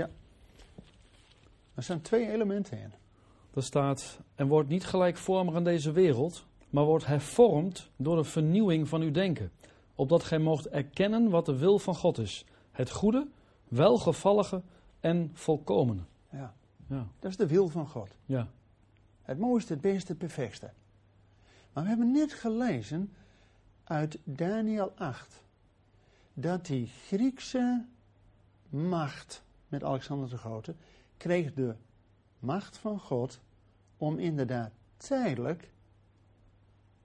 Er 1.74 1.84
zijn 1.84 2.02
twee 2.02 2.32
elementen 2.32 2.80
in. 2.80 2.94
Daar 3.52 3.64
staat, 3.64 4.20
en 4.36 4.48
wordt 4.48 4.70
niet 4.70 4.86
gelijkvormig 4.86 5.56
aan 5.56 5.64
deze 5.64 5.92
wereld, 5.92 6.46
maar 6.70 6.86
wordt 6.86 7.06
hervormd 7.06 7.90
door 7.96 8.16
de 8.16 8.24
vernieuwing 8.24 8.88
van 8.88 9.02
uw 9.02 9.12
denken. 9.12 9.52
Opdat 9.96 10.24
gij 10.24 10.40
moogt 10.40 10.68
erkennen 10.68 11.30
wat 11.30 11.46
de 11.46 11.58
wil 11.58 11.80
van 11.80 11.96
God 11.96 12.18
is. 12.18 12.46
Het 12.72 12.92
goede, 12.92 13.28
welgevallige 13.68 14.62
en 15.00 15.30
volkomene. 15.34 16.02
Ja, 16.30 16.54
Ja, 16.88 17.08
dat 17.20 17.32
is 17.32 17.38
de 17.38 17.48
wil 17.48 17.68
van 17.68 17.88
God. 17.88 18.10
ja, 18.26 18.48
Het 19.22 19.40
mooiste, 19.40 19.74
het 19.74 19.82
beste, 19.82 20.08
het 20.12 20.18
perfectste. 20.18 20.72
Maar 21.74 21.84
we 21.84 21.90
hebben 21.90 22.12
net 22.12 22.34
gelezen 22.34 23.14
uit 23.84 24.20
Daniel 24.24 24.92
8 24.96 25.44
dat 26.34 26.66
die 26.66 26.88
Griekse 26.88 27.86
macht 28.70 29.44
met 29.68 29.84
Alexander 29.84 30.30
de 30.30 30.38
Grote 30.38 30.76
kreeg 31.22 31.54
de 31.54 31.76
macht 32.40 32.78
van 32.78 33.00
God 33.00 33.40
om 33.98 34.20
inderdaad 34.20 34.72
tijdelijk 34.98 35.72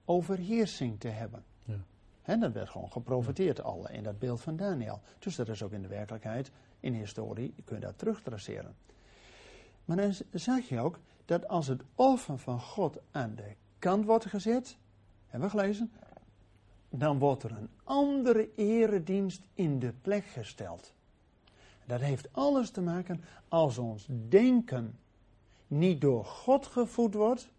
overheersing 0.05 0.99
te 0.99 1.07
hebben. 1.07 1.43
Ja. 1.63 1.79
En 2.21 2.39
dat 2.39 2.51
werd 2.51 2.69
gewoon 2.69 2.91
geprofiteerd 2.91 3.61
al 3.61 3.89
in 3.89 4.03
dat 4.03 4.19
beeld 4.19 4.41
van 4.41 4.55
Daniel. 4.55 5.01
Dus 5.19 5.35
dat 5.35 5.49
is 5.49 5.63
ook 5.63 5.71
in 5.71 5.81
de 5.81 5.87
werkelijkheid, 5.87 6.51
in 6.79 6.91
de 6.91 6.97
historie, 6.97 7.53
kun 7.63 7.75
je 7.75 7.81
dat 7.81 7.97
terugtraceren. 7.97 8.75
Maar 9.85 9.97
dan 9.97 10.13
zag 10.31 10.67
je 10.69 10.79
ook 10.79 10.99
dat 11.25 11.47
als 11.47 11.67
het 11.67 11.83
offer 11.95 12.37
van 12.37 12.61
God 12.61 12.97
aan 13.11 13.35
de 13.35 13.55
kant 13.79 14.05
wordt 14.05 14.25
gezet, 14.25 14.77
hebben 15.27 15.49
we 15.49 15.57
gelezen, 15.57 15.91
dan 16.89 17.19
wordt 17.19 17.43
er 17.43 17.51
een 17.51 17.69
andere 17.83 18.55
eredienst 18.55 19.41
in 19.53 19.79
de 19.79 19.93
plek 20.01 20.25
gesteld. 20.25 20.93
Dat 21.87 21.99
heeft 21.99 22.27
alles 22.31 22.69
te 22.69 22.81
maken 22.81 23.23
als 23.47 23.77
ons 23.77 24.07
denken 24.29 24.99
niet 25.67 26.01
door 26.01 26.25
God 26.25 26.65
gevoed 26.65 27.13
wordt, 27.13 27.49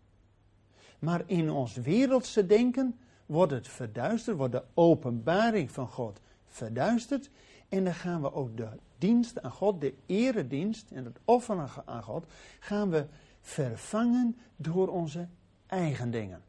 maar 0.99 1.23
in 1.27 1.51
ons 1.51 1.75
wereldse 1.75 2.47
denken 2.47 2.99
wordt 3.27 3.53
het 3.53 3.69
verduisterd, 3.69 4.37
wordt 4.37 4.53
de 4.53 4.65
openbaring 4.75 5.71
van 5.71 5.89
God 5.89 6.21
verduisterd. 6.47 7.31
En 7.69 7.85
dan 7.85 7.95
gaan 7.95 8.21
we 8.21 8.33
ook 8.33 8.57
de 8.57 8.69
dienst 8.99 9.43
aan 9.43 9.51
God, 9.51 9.81
de 9.81 9.95
eredienst 10.07 10.91
en 10.91 11.05
het 11.05 11.19
offeren 11.25 11.69
aan 11.85 12.03
God, 12.03 12.27
gaan 12.61 12.91
we 12.91 13.07
vervangen 13.41 14.37
door 14.57 14.89
onze 14.89 15.29
eigen 15.67 16.11
dingen. 16.11 16.43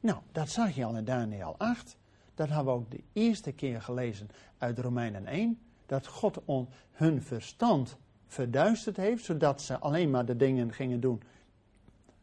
Nou, 0.00 0.18
dat 0.32 0.48
zag 0.48 0.74
je 0.74 0.84
al 0.84 0.96
in 0.96 1.04
Daniel 1.04 1.54
8. 1.58 1.96
Dat 2.34 2.48
hebben 2.48 2.74
we 2.74 2.80
ook 2.80 2.90
de 2.90 3.02
eerste 3.12 3.52
keer 3.52 3.82
gelezen 3.82 4.28
uit 4.58 4.78
Romeinen 4.78 5.26
1. 5.26 5.58
Dat 5.92 6.06
God 6.06 6.44
on, 6.44 6.68
hun 6.90 7.22
verstand 7.22 7.96
verduisterd 8.26 8.96
heeft, 8.96 9.24
zodat 9.24 9.62
ze 9.62 9.78
alleen 9.78 10.10
maar 10.10 10.24
de 10.24 10.36
dingen 10.36 10.72
gingen 10.72 11.00
doen 11.00 11.22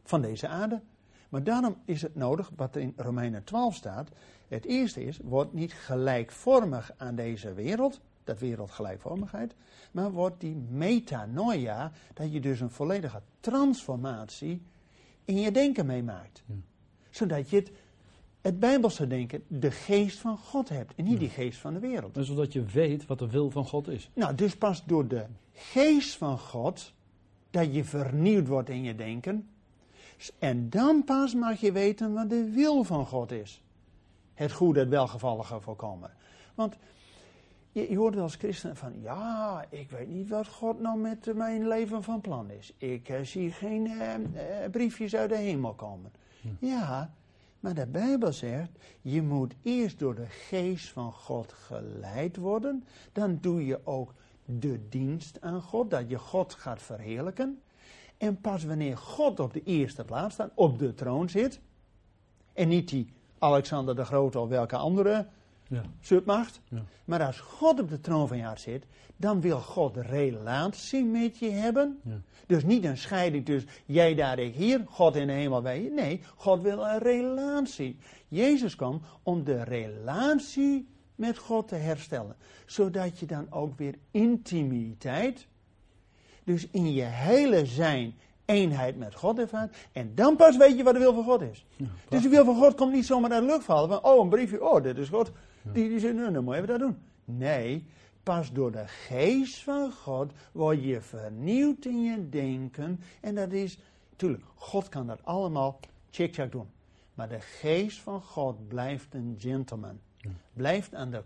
van 0.04 0.22
deze 0.22 0.48
aarde. 0.48 0.80
Maar 1.28 1.42
daarom 1.42 1.76
is 1.84 2.02
het 2.02 2.14
nodig, 2.14 2.50
wat 2.56 2.76
in 2.76 2.92
Romeinen 2.96 3.44
12 3.44 3.74
staat. 3.74 4.08
Het 4.48 4.64
eerste 4.64 5.04
is, 5.04 5.18
word 5.18 5.52
niet 5.52 5.72
gelijkvormig 5.72 6.92
aan 6.96 7.14
deze 7.14 7.54
wereld, 7.54 8.00
dat 8.24 8.38
wereldgelijkvormigheid, 8.38 9.54
maar 9.90 10.12
wordt 10.12 10.40
die 10.40 10.56
metanoia, 10.68 11.92
dat 12.14 12.32
je 12.32 12.40
dus 12.40 12.60
een 12.60 12.70
volledige 12.70 13.22
transformatie 13.40 14.62
in 15.24 15.40
je 15.40 15.50
denken 15.50 15.86
meemaakt. 15.86 16.42
Ja. 16.46 16.54
Zodat 17.10 17.50
je 17.50 17.56
het, 17.56 17.70
het 18.40 18.60
Bijbelse 18.60 19.06
denken, 19.06 19.42
de 19.46 19.70
geest 19.70 20.18
van 20.18 20.38
God 20.38 20.68
hebt 20.68 20.94
en 20.94 21.04
niet 21.04 21.18
die 21.18 21.28
geest 21.28 21.58
van 21.58 21.74
de 21.74 21.80
wereld. 21.80 22.16
En 22.16 22.24
zodat 22.24 22.52
je 22.52 22.64
weet 22.64 23.06
wat 23.06 23.18
de 23.18 23.30
wil 23.30 23.50
van 23.50 23.66
God 23.66 23.88
is. 23.88 24.10
Nou, 24.14 24.34
dus 24.34 24.56
pas 24.56 24.84
door 24.84 25.08
de 25.08 25.24
geest 25.52 26.16
van 26.16 26.38
God 26.38 26.92
dat 27.50 27.74
je 27.74 27.84
vernieuwd 27.84 28.48
wordt 28.48 28.68
in 28.68 28.82
je 28.82 28.94
denken. 28.94 29.48
En 30.38 30.70
dan 30.70 31.04
pas 31.04 31.34
mag 31.34 31.60
je 31.60 31.72
weten 31.72 32.12
wat 32.12 32.30
de 32.30 32.50
wil 32.50 32.84
van 32.84 33.06
God 33.06 33.32
is. 33.32 33.62
Het 34.34 34.52
goede, 34.52 34.80
het 34.80 34.88
welgevallige 34.88 35.60
voorkomen. 35.60 36.10
Want 36.54 36.76
je, 37.72 37.90
je 37.90 37.96
hoort 37.96 38.14
wel 38.14 38.22
als 38.22 38.34
christen 38.34 38.76
van, 38.76 38.92
ja, 39.02 39.64
ik 39.68 39.90
weet 39.90 40.08
niet 40.08 40.28
wat 40.28 40.46
God 40.46 40.80
nou 40.80 40.98
met 40.98 41.34
mijn 41.34 41.68
leven 41.68 42.02
van 42.02 42.20
plan 42.20 42.50
is. 42.50 42.72
Ik 42.76 43.08
eh, 43.08 43.20
zie 43.22 43.50
geen 43.50 43.86
eh, 43.86 44.14
eh, 44.14 44.70
briefjes 44.70 45.14
uit 45.14 45.30
de 45.30 45.36
hemel 45.36 45.74
komen. 45.74 46.12
Ja, 46.58 47.14
maar 47.60 47.74
de 47.74 47.86
Bijbel 47.86 48.32
zegt, 48.32 48.70
je 49.00 49.22
moet 49.22 49.54
eerst 49.62 49.98
door 49.98 50.14
de 50.14 50.26
geest 50.26 50.88
van 50.88 51.12
God 51.12 51.52
geleid 51.52 52.36
worden. 52.36 52.84
Dan 53.12 53.38
doe 53.40 53.66
je 53.66 53.80
ook 53.84 54.14
de 54.44 54.88
dienst 54.88 55.40
aan 55.40 55.62
God, 55.62 55.90
dat 55.90 56.10
je 56.10 56.18
God 56.18 56.54
gaat 56.54 56.82
verheerlijken. 56.82 57.62
En 58.18 58.40
pas 58.40 58.64
wanneer 58.64 58.96
God 58.96 59.40
op 59.40 59.52
de 59.52 59.62
eerste 59.62 60.04
plaats 60.04 60.34
staat, 60.34 60.52
op 60.54 60.78
de 60.78 60.94
troon 60.94 61.28
zit, 61.28 61.60
en 62.52 62.68
niet 62.68 62.88
die 62.88 63.12
Alexander 63.38 63.96
de 63.96 64.04
Grote 64.04 64.38
of 64.38 64.48
welke 64.48 64.76
andere 64.76 65.26
Ja. 65.70 65.82
maar 67.04 67.22
als 67.22 67.40
God 67.40 67.80
op 67.80 67.88
de 67.88 68.00
troon 68.00 68.28
van 68.28 68.36
je 68.36 68.42
hart 68.42 68.60
zit, 68.60 68.84
dan 69.16 69.40
wil 69.40 69.60
God 69.60 69.96
relatie 69.96 71.04
met 71.04 71.38
je 71.38 71.50
hebben. 71.50 72.00
Ja. 72.04 72.20
Dus 72.46 72.64
niet 72.64 72.84
een 72.84 72.96
scheiding 72.96 73.44
tussen 73.44 73.70
jij 73.86 74.14
daar, 74.14 74.38
ik 74.38 74.54
hier, 74.54 74.84
God 74.88 75.16
in 75.16 75.26
de 75.26 75.32
hemel 75.32 75.62
bij 75.62 75.82
je. 75.82 75.90
Nee, 75.90 76.20
God 76.36 76.62
wil 76.62 76.86
een 76.86 76.98
relatie. 76.98 77.98
Jezus 78.28 78.76
kwam 78.76 79.00
om 79.22 79.44
de 79.44 79.62
relatie 79.62 80.88
met 81.14 81.38
God 81.38 81.68
te 81.68 81.74
herstellen. 81.74 82.36
Zodat 82.66 83.18
je 83.18 83.26
dan 83.26 83.46
ook 83.50 83.78
weer 83.78 83.94
intimiteit, 84.10 85.46
dus 86.44 86.66
in 86.70 86.92
je 86.92 87.04
hele 87.04 87.66
zijn 87.66 88.14
eenheid 88.44 88.96
met 88.96 89.14
God 89.14 89.38
ervaart. 89.38 89.76
En 89.92 90.14
dan 90.14 90.36
pas 90.36 90.56
weet 90.56 90.76
je 90.76 90.82
wat 90.82 90.94
de 90.94 91.00
wil 91.00 91.14
van 91.14 91.24
God 91.24 91.42
is. 91.42 91.66
dus 92.08 92.22
de 92.22 92.28
wil 92.28 92.44
van 92.44 92.56
God 92.56 92.74
komt 92.74 92.92
niet 92.92 93.06
zomaar 93.06 93.30
uit 93.30 93.40
de 93.40 93.46
lucht 93.46 93.64
vallen. 93.64 93.88
Van, 93.88 94.04
oh, 94.04 94.22
een 94.22 94.28
briefje, 94.28 94.70
oh, 94.70 94.82
dit 94.82 94.98
is 94.98 95.08
God. 95.08 95.32
Die, 95.62 95.88
die 95.88 95.98
zegt, 95.98 96.14
nou, 96.14 96.32
dan 96.32 96.44
moet 96.44 96.56
je 96.56 96.66
dat 96.66 96.78
doen. 96.78 96.98
Nee, 97.24 97.86
pas 98.22 98.52
door 98.52 98.72
de 98.72 98.86
geest 98.86 99.62
van 99.62 99.92
God 99.92 100.32
word 100.52 100.84
je 100.84 101.00
vernieuwd 101.00 101.84
in 101.84 102.02
je 102.02 102.28
denken. 102.28 103.00
En 103.20 103.34
dat 103.34 103.52
is, 103.52 103.78
natuurlijk, 104.10 104.42
God 104.54 104.88
kan 104.88 105.06
dat 105.06 105.24
allemaal 105.24 105.80
check-check 106.10 106.52
doen. 106.52 106.68
Maar 107.14 107.28
de 107.28 107.40
geest 107.40 107.98
van 107.98 108.22
God 108.22 108.68
blijft 108.68 109.14
een 109.14 109.36
gentleman. 109.38 110.00
Blijft 110.52 110.94
aan 110.94 111.10
de, 111.10 111.22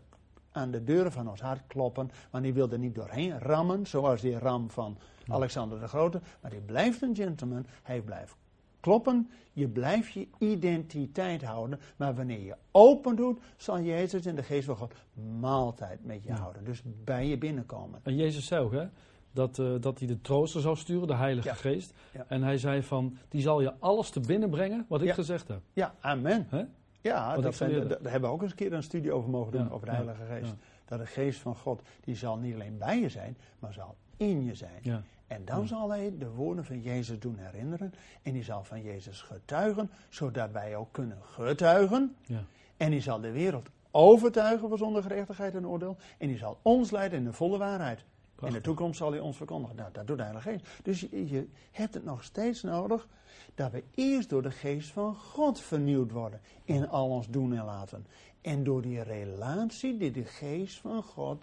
aan 0.50 0.70
de 0.70 0.84
deuren 0.84 1.12
van 1.12 1.28
ons 1.28 1.40
hart 1.40 1.66
kloppen. 1.66 2.10
Want 2.30 2.44
die 2.44 2.52
wil 2.52 2.70
er 2.70 2.78
niet 2.78 2.94
doorheen 2.94 3.38
rammen, 3.38 3.86
zoals 3.86 4.20
die 4.20 4.38
ram 4.38 4.70
van 4.70 4.98
Alexander 5.28 5.80
de 5.80 5.88
Grote. 5.88 6.20
Maar 6.40 6.50
die 6.50 6.60
blijft 6.60 7.02
een 7.02 7.16
gentleman. 7.16 7.66
Hij 7.82 8.00
blijft 8.00 8.36
kloppen. 8.84 9.30
Je 9.52 9.68
blijft 9.68 10.12
je 10.12 10.28
identiteit 10.38 11.42
houden. 11.42 11.80
Maar 11.96 12.14
wanneer 12.14 12.40
je 12.40 12.56
open 12.70 13.16
doet, 13.16 13.40
zal 13.56 13.80
Jezus 13.80 14.26
in 14.26 14.34
de 14.34 14.42
geest 14.42 14.64
van 14.64 14.76
God 14.76 14.94
maaltijd 15.40 16.04
met 16.04 16.24
je 16.24 16.32
houden. 16.32 16.64
Dus 16.64 16.82
bij 17.04 17.26
je 17.26 17.38
binnenkomen. 17.38 18.00
En 18.02 18.16
Jezus 18.16 18.46
zei 18.46 18.64
ook, 18.64 18.72
hè, 18.72 18.86
dat, 19.32 19.58
eh, 19.58 19.74
dat 19.80 19.98
hij 19.98 20.08
de 20.08 20.20
trooster 20.20 20.60
zou 20.60 20.76
sturen, 20.76 21.06
de 21.06 21.14
Heilige 21.14 21.48
Ja. 21.48 21.54
Geest. 21.54 21.94
Ja. 22.12 22.24
En 22.28 22.42
hij 22.42 22.58
zei 22.58 22.82
van, 22.82 23.16
die 23.28 23.40
zal 23.40 23.60
je 23.60 23.72
alles 23.78 24.10
te 24.10 24.20
binnen 24.20 24.50
brengen 24.50 24.84
wat 24.88 25.02
ik 25.02 25.12
gezegd 25.12 25.48
heb. 25.48 25.60
Ja, 25.72 25.94
amen. 26.00 26.46
Hè? 26.48 26.64
Ja, 27.00 27.36
dat 27.36 27.54
zijn, 27.54 27.88
daar 27.88 27.98
hebben 28.02 28.20
we 28.20 28.34
ook 28.34 28.42
eens 28.42 28.50
een 28.50 28.56
keer 28.56 28.72
een 28.72 28.82
studie 28.82 29.12
over 29.12 29.30
mogen 29.30 29.52
doen, 29.52 29.70
over 29.70 29.86
de 29.86 29.92
Heilige 29.94 30.24
Geest. 30.24 30.54
Dat 30.84 30.98
de 30.98 31.06
geest 31.06 31.40
van 31.40 31.56
God, 31.56 31.82
die 32.00 32.16
zal 32.16 32.36
niet 32.36 32.54
alleen 32.54 32.78
bij 32.78 33.00
je 33.00 33.08
zijn, 33.08 33.36
maar 33.58 33.72
zal 33.72 33.96
in 34.16 34.44
je 34.44 34.54
zijn. 34.54 34.78
Ja. 34.82 35.02
En 35.34 35.44
dan 35.44 35.66
zal 35.66 35.90
hij 35.90 36.14
de 36.18 36.30
woorden 36.30 36.64
van 36.64 36.80
Jezus 36.80 37.18
doen 37.18 37.38
herinneren. 37.38 37.94
En 38.22 38.32
die 38.32 38.44
zal 38.44 38.64
van 38.64 38.82
Jezus 38.82 39.22
getuigen, 39.22 39.90
zodat 40.08 40.50
wij 40.50 40.76
ook 40.76 40.92
kunnen 40.92 41.18
getuigen. 41.22 42.16
Ja. 42.22 42.44
En 42.76 42.90
die 42.90 43.00
zal 43.00 43.20
de 43.20 43.30
wereld 43.30 43.68
overtuigen 43.90 44.68
van 44.68 44.78
zonder 44.78 45.02
gerechtigheid 45.02 45.54
en 45.54 45.66
oordeel. 45.66 45.96
En 46.18 46.28
die 46.28 46.38
zal 46.38 46.58
ons 46.62 46.90
leiden 46.90 47.18
in 47.18 47.24
de 47.24 47.32
volle 47.32 47.58
waarheid. 47.58 48.04
In 48.40 48.52
de 48.52 48.60
toekomst 48.60 48.98
zal 48.98 49.10
hij 49.10 49.20
ons 49.20 49.36
verkondigen. 49.36 49.76
Nou, 49.76 49.88
dat 49.92 50.06
doet 50.06 50.16
de 50.16 50.22
Heilige 50.22 50.50
Geest. 50.50 50.66
Dus 50.82 51.00
je, 51.00 51.28
je 51.28 51.48
hebt 51.70 51.94
het 51.94 52.04
nog 52.04 52.24
steeds 52.24 52.62
nodig 52.62 53.08
dat 53.54 53.70
we 53.70 53.82
eerst 53.94 54.28
door 54.28 54.42
de 54.42 54.50
geest 54.50 54.90
van 54.90 55.14
God 55.14 55.60
vernieuwd 55.60 56.10
worden. 56.10 56.40
In 56.64 56.88
al 56.88 57.08
ons 57.08 57.28
doen 57.28 57.54
en 57.54 57.64
laten. 57.64 58.06
En 58.40 58.64
door 58.64 58.82
die 58.82 59.02
relatie 59.02 59.96
die 59.96 60.10
de 60.10 60.24
geest 60.24 60.78
van 60.78 61.02
God. 61.02 61.42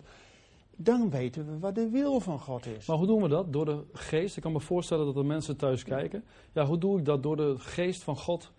Dan 0.84 1.10
weten 1.10 1.46
we 1.46 1.60
wat 1.60 1.76
de 1.76 1.90
wil 1.90 2.20
van 2.20 2.40
God 2.40 2.66
is. 2.66 2.86
Maar 2.86 2.98
hoe 2.98 3.08
doen 3.08 3.22
we 3.22 3.28
dat? 3.28 3.54
Door 3.54 3.66
de 3.66 3.84
geest? 3.94 4.36
Ik 4.36 4.42
kan 4.42 4.52
me 4.52 4.60
voorstellen 4.60 5.06
dat 5.06 5.16
er 5.16 5.26
mensen 5.26 5.58
thuis 5.58 5.84
kijken. 5.84 6.24
Ja, 6.52 6.66
hoe 6.66 6.78
doe 6.78 7.00
ik 7.00 7.06
dat? 7.06 7.24
Door 7.24 7.36
de 7.36 7.56
geest 7.58 8.04
van 8.04 8.18
God 8.18 8.52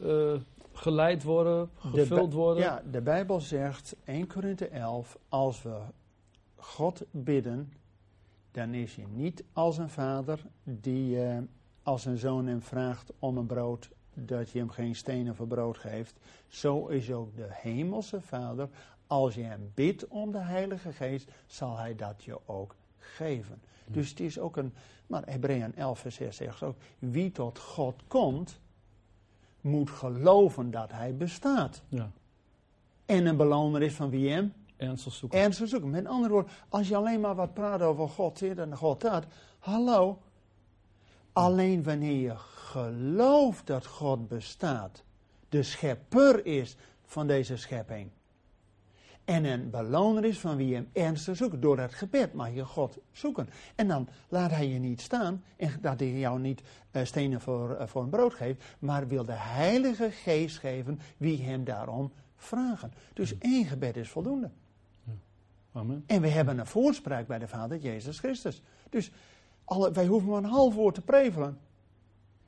eh, 0.00 0.34
geleid 0.72 1.22
worden, 1.22 1.70
De 1.82 1.88
gevuld 1.90 2.32
worden? 2.32 2.62
Ja, 2.62 2.82
de 2.90 3.00
Bijbel 3.00 3.40
zegt 3.40 3.96
1 4.04 4.26
Korinthe 4.26 4.68
11, 4.68 5.18
als 5.28 5.62
we 5.62 5.78
God 6.54 7.02
bidden, 7.10 7.72
dan 8.50 8.74
is 8.74 8.96
hij 8.96 9.06
niet 9.10 9.44
als 9.52 9.78
een 9.78 9.90
vader 9.90 10.40
die 10.62 11.22
eh, 11.22 11.38
als 11.82 12.04
een 12.04 12.18
zoon 12.18 12.46
hem 12.46 12.62
vraagt 12.62 13.12
om 13.18 13.36
een 13.36 13.46
brood, 13.46 13.90
dat 14.14 14.50
je 14.50 14.58
hem 14.58 14.70
geen 14.70 14.94
stenen 14.94 15.34
voor 15.34 15.46
brood 15.46 15.78
geeft. 15.78 16.18
Zo 16.46 16.86
is 16.86 17.12
ook 17.12 17.36
de 17.36 17.48
hemelse 17.48 18.20
vader, 18.20 18.68
als 19.06 19.34
je 19.34 19.42
hem 19.42 19.70
bidt 19.74 20.08
om 20.08 20.32
de 20.32 20.38
Heilige 20.38 20.92
Geest, 20.92 21.30
zal 21.46 21.76
hij 21.76 21.94
dat 21.94 22.24
je 22.24 22.38
ook 22.46 22.74
geven. 22.98 23.60
Dus 23.86 24.08
het 24.08 24.20
is 24.20 24.38
ook 24.38 24.56
een, 24.56 24.74
maar 25.06 25.22
Hebreeën 25.26 25.74
11 25.74 25.98
vers 25.98 26.14
6 26.14 26.36
zegt 26.36 26.62
ook, 26.62 26.76
wie 26.98 27.32
tot 27.32 27.58
God 27.58 28.02
komt, 28.08 28.60
moet 29.60 29.90
geloven 29.90 30.70
dat 30.70 30.92
hij 30.92 31.16
bestaat. 31.16 31.82
Ja. 31.88 32.10
En 33.06 33.26
een 33.26 33.36
beloner 33.36 33.82
is 33.82 33.94
van 33.94 34.10
wie 34.10 34.30
hem 34.30 34.52
Ernstig 34.76 35.12
zoeken. 35.12 35.38
ernstig 35.38 35.68
zoeken. 35.68 35.90
Met 35.90 36.06
andere 36.06 36.32
woorden, 36.32 36.52
als 36.68 36.88
je 36.88 36.96
alleen 36.96 37.20
maar 37.20 37.34
wat 37.34 37.54
praat 37.54 37.82
over 37.82 38.08
God, 38.08 38.38
dit 38.38 38.58
en 38.58 38.76
God 38.76 39.00
dat. 39.00 39.26
Hallo. 39.58 40.18
Alleen 41.32 41.82
wanneer 41.82 42.20
je 42.20 42.36
gelooft 42.36 43.66
dat 43.66 43.86
God 43.86 44.28
bestaat, 44.28 45.04
de 45.48 45.62
schepper 45.62 46.46
is 46.46 46.76
van 47.04 47.26
deze 47.26 47.56
schepping. 47.56 48.10
En 49.26 49.44
een 49.44 49.70
beloner 49.70 50.24
is 50.24 50.38
van 50.38 50.56
wie 50.56 50.74
hem 50.74 50.88
ernstig 50.92 51.36
zoekt. 51.36 51.62
Door 51.62 51.78
het 51.78 51.94
gebed 51.94 52.32
mag 52.32 52.54
je 52.54 52.64
God 52.64 52.98
zoeken. 53.12 53.48
En 53.74 53.88
dan 53.88 54.08
laat 54.28 54.50
hij 54.50 54.68
je 54.68 54.78
niet 54.78 55.00
staan. 55.00 55.44
En 55.56 55.78
dat 55.80 56.00
hij 56.00 56.12
jou 56.12 56.40
niet 56.40 56.62
eh, 56.90 57.04
stenen 57.04 57.40
voor, 57.40 57.74
eh, 57.74 57.86
voor 57.86 58.02
een 58.02 58.08
brood 58.10 58.34
geeft. 58.34 58.64
Maar 58.78 59.08
wil 59.08 59.24
de 59.24 59.32
Heilige 59.32 60.10
Geest 60.10 60.58
geven 60.58 61.00
wie 61.16 61.42
hem 61.42 61.64
daarom 61.64 62.12
vragen. 62.36 62.92
Dus 63.12 63.38
één 63.38 63.64
gebed 63.64 63.96
is 63.96 64.08
voldoende. 64.08 64.50
Amen. 65.72 66.04
En 66.06 66.20
we 66.20 66.28
hebben 66.28 66.58
een 66.58 66.66
voorspraak 66.66 67.26
bij 67.26 67.38
de 67.38 67.48
Vader 67.48 67.78
Jezus 67.78 68.18
Christus. 68.18 68.62
Dus 68.90 69.10
alle, 69.64 69.92
wij 69.92 70.06
hoeven 70.06 70.28
maar 70.28 70.38
een 70.38 70.44
half 70.44 70.74
woord 70.74 70.94
te 70.94 71.00
prevelen. 71.00 71.58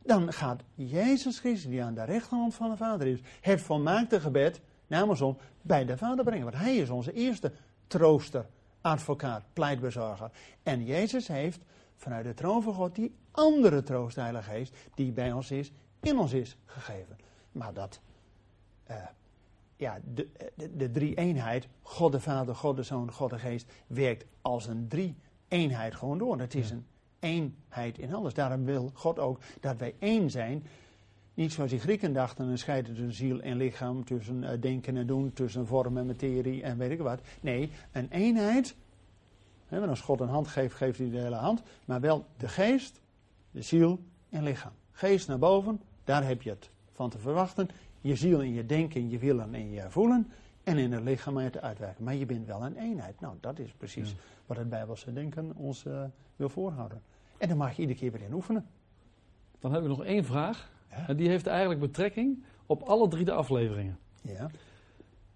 Dan 0.02 0.32
gaat 0.32 0.62
Jezus 0.74 1.38
Christus, 1.38 1.70
die 1.70 1.82
aan 1.82 1.94
de 1.94 2.04
rechterhand 2.04 2.54
van 2.54 2.70
de 2.70 2.76
Vader 2.76 3.06
is, 3.06 3.20
het 3.40 3.60
volmaakte 3.60 4.20
gebed 4.20 4.60
namens 4.88 5.20
ons 5.20 5.36
bij 5.62 5.84
de 5.84 5.96
Vader 5.96 6.24
brengen. 6.24 6.44
Want 6.44 6.56
Hij 6.56 6.76
is 6.76 6.90
onze 6.90 7.12
eerste 7.12 7.52
trooster, 7.86 8.46
advocaat, 8.80 9.42
pleitbezorger. 9.52 10.30
En 10.62 10.84
Jezus 10.84 11.28
heeft 11.28 11.60
vanuit 11.96 12.24
de 12.24 12.34
troon 12.34 12.62
van 12.62 12.74
God 12.74 12.94
die 12.94 13.14
andere 13.30 13.82
troost, 13.82 14.16
Heilige 14.16 14.50
Geest, 14.50 14.76
die 14.94 15.12
bij 15.12 15.32
ons 15.32 15.50
is, 15.50 15.72
in 16.00 16.18
ons 16.18 16.32
is 16.32 16.56
gegeven. 16.64 17.16
Maar 17.52 17.72
dat, 17.72 18.00
eh, 18.84 18.96
ja, 19.76 19.98
de, 20.14 20.28
de, 20.54 20.76
de 20.76 20.90
drie-eenheid, 20.90 21.68
God 21.82 22.12
de 22.12 22.20
Vader, 22.20 22.54
God 22.54 22.76
de 22.76 22.82
Zoon, 22.82 23.12
God 23.12 23.30
de 23.30 23.38
Geest, 23.38 23.72
werkt 23.86 24.24
als 24.42 24.66
een 24.66 24.88
drie-eenheid 24.88 25.94
gewoon 25.94 26.18
door. 26.18 26.38
Het 26.38 26.54
is 26.54 26.70
een 26.70 26.86
eenheid 27.18 27.98
in 27.98 28.14
alles. 28.14 28.34
Daarom 28.34 28.64
wil 28.64 28.90
God 28.94 29.18
ook 29.18 29.40
dat 29.60 29.76
wij 29.76 29.94
één 29.98 30.30
zijn. 30.30 30.66
Niet 31.38 31.52
zoals 31.52 31.70
die 31.70 31.80
Grieken 31.80 32.12
dachten, 32.12 32.46
een 32.46 32.58
scheiden 32.58 32.94
tussen 32.94 33.12
ziel 33.12 33.40
en 33.40 33.56
lichaam, 33.56 34.04
tussen 34.04 34.44
eh, 34.44 34.60
denken 34.60 34.96
en 34.96 35.06
doen, 35.06 35.32
tussen 35.32 35.66
vorm 35.66 35.96
en 35.98 36.06
materie 36.06 36.62
en 36.62 36.78
weet 36.78 36.90
ik 36.90 36.98
wat. 36.98 37.20
Nee, 37.40 37.70
een 37.92 38.08
eenheid. 38.10 38.76
Hè, 39.66 39.78
want 39.78 39.90
als 39.90 40.00
God 40.00 40.20
een 40.20 40.28
hand 40.28 40.48
geeft, 40.48 40.74
geeft 40.74 40.98
hij 40.98 41.10
de 41.10 41.18
hele 41.18 41.36
hand. 41.36 41.62
Maar 41.84 42.00
wel 42.00 42.24
de 42.36 42.48
geest, 42.48 43.00
de 43.50 43.62
ziel 43.62 44.00
en 44.30 44.42
lichaam. 44.42 44.72
geest 44.92 45.28
naar 45.28 45.38
boven, 45.38 45.80
daar 46.04 46.26
heb 46.26 46.42
je 46.42 46.50
het 46.50 46.70
van 46.92 47.10
te 47.10 47.18
verwachten. 47.18 47.68
Je 48.00 48.16
ziel 48.16 48.40
en 48.40 48.52
je 48.52 48.66
denken, 48.66 49.00
en 49.00 49.10
je 49.10 49.18
willen 49.18 49.54
en 49.54 49.70
je 49.70 49.90
voelen. 49.90 50.30
En 50.64 50.78
in 50.78 50.92
het 50.92 51.02
lichaam 51.04 51.34
maar 51.34 51.50
te 51.50 51.60
uitwerken. 51.60 52.04
Maar 52.04 52.14
je 52.14 52.26
bent 52.26 52.46
wel 52.46 52.64
een 52.64 52.76
eenheid. 52.76 53.20
Nou, 53.20 53.36
dat 53.40 53.58
is 53.58 53.72
precies 53.72 54.10
Ja. 54.10 54.16
wat 54.46 54.56
het 54.56 54.68
Bijbelse 54.68 55.12
denken 55.12 55.54
ons 55.56 55.86
eh, 55.86 56.04
wil 56.36 56.48
voorhouden. 56.48 57.02
En 57.36 57.48
dan 57.48 57.56
mag 57.56 57.72
je 57.74 57.80
iedere 57.80 57.98
keer 57.98 58.12
weer 58.12 58.22
in 58.22 58.32
oefenen. 58.32 58.66
Dan 59.58 59.72
heb 59.72 59.82
ik 59.82 59.88
nog 59.88 60.04
één 60.04 60.24
vraag. 60.24 60.76
Ja. 60.90 61.08
En 61.08 61.16
die 61.16 61.28
heeft 61.28 61.46
eigenlijk 61.46 61.80
betrekking 61.80 62.44
op 62.66 62.82
alle 62.82 63.08
drie 63.08 63.24
de 63.24 63.32
afleveringen. 63.32 63.98
Ja. 64.22 64.50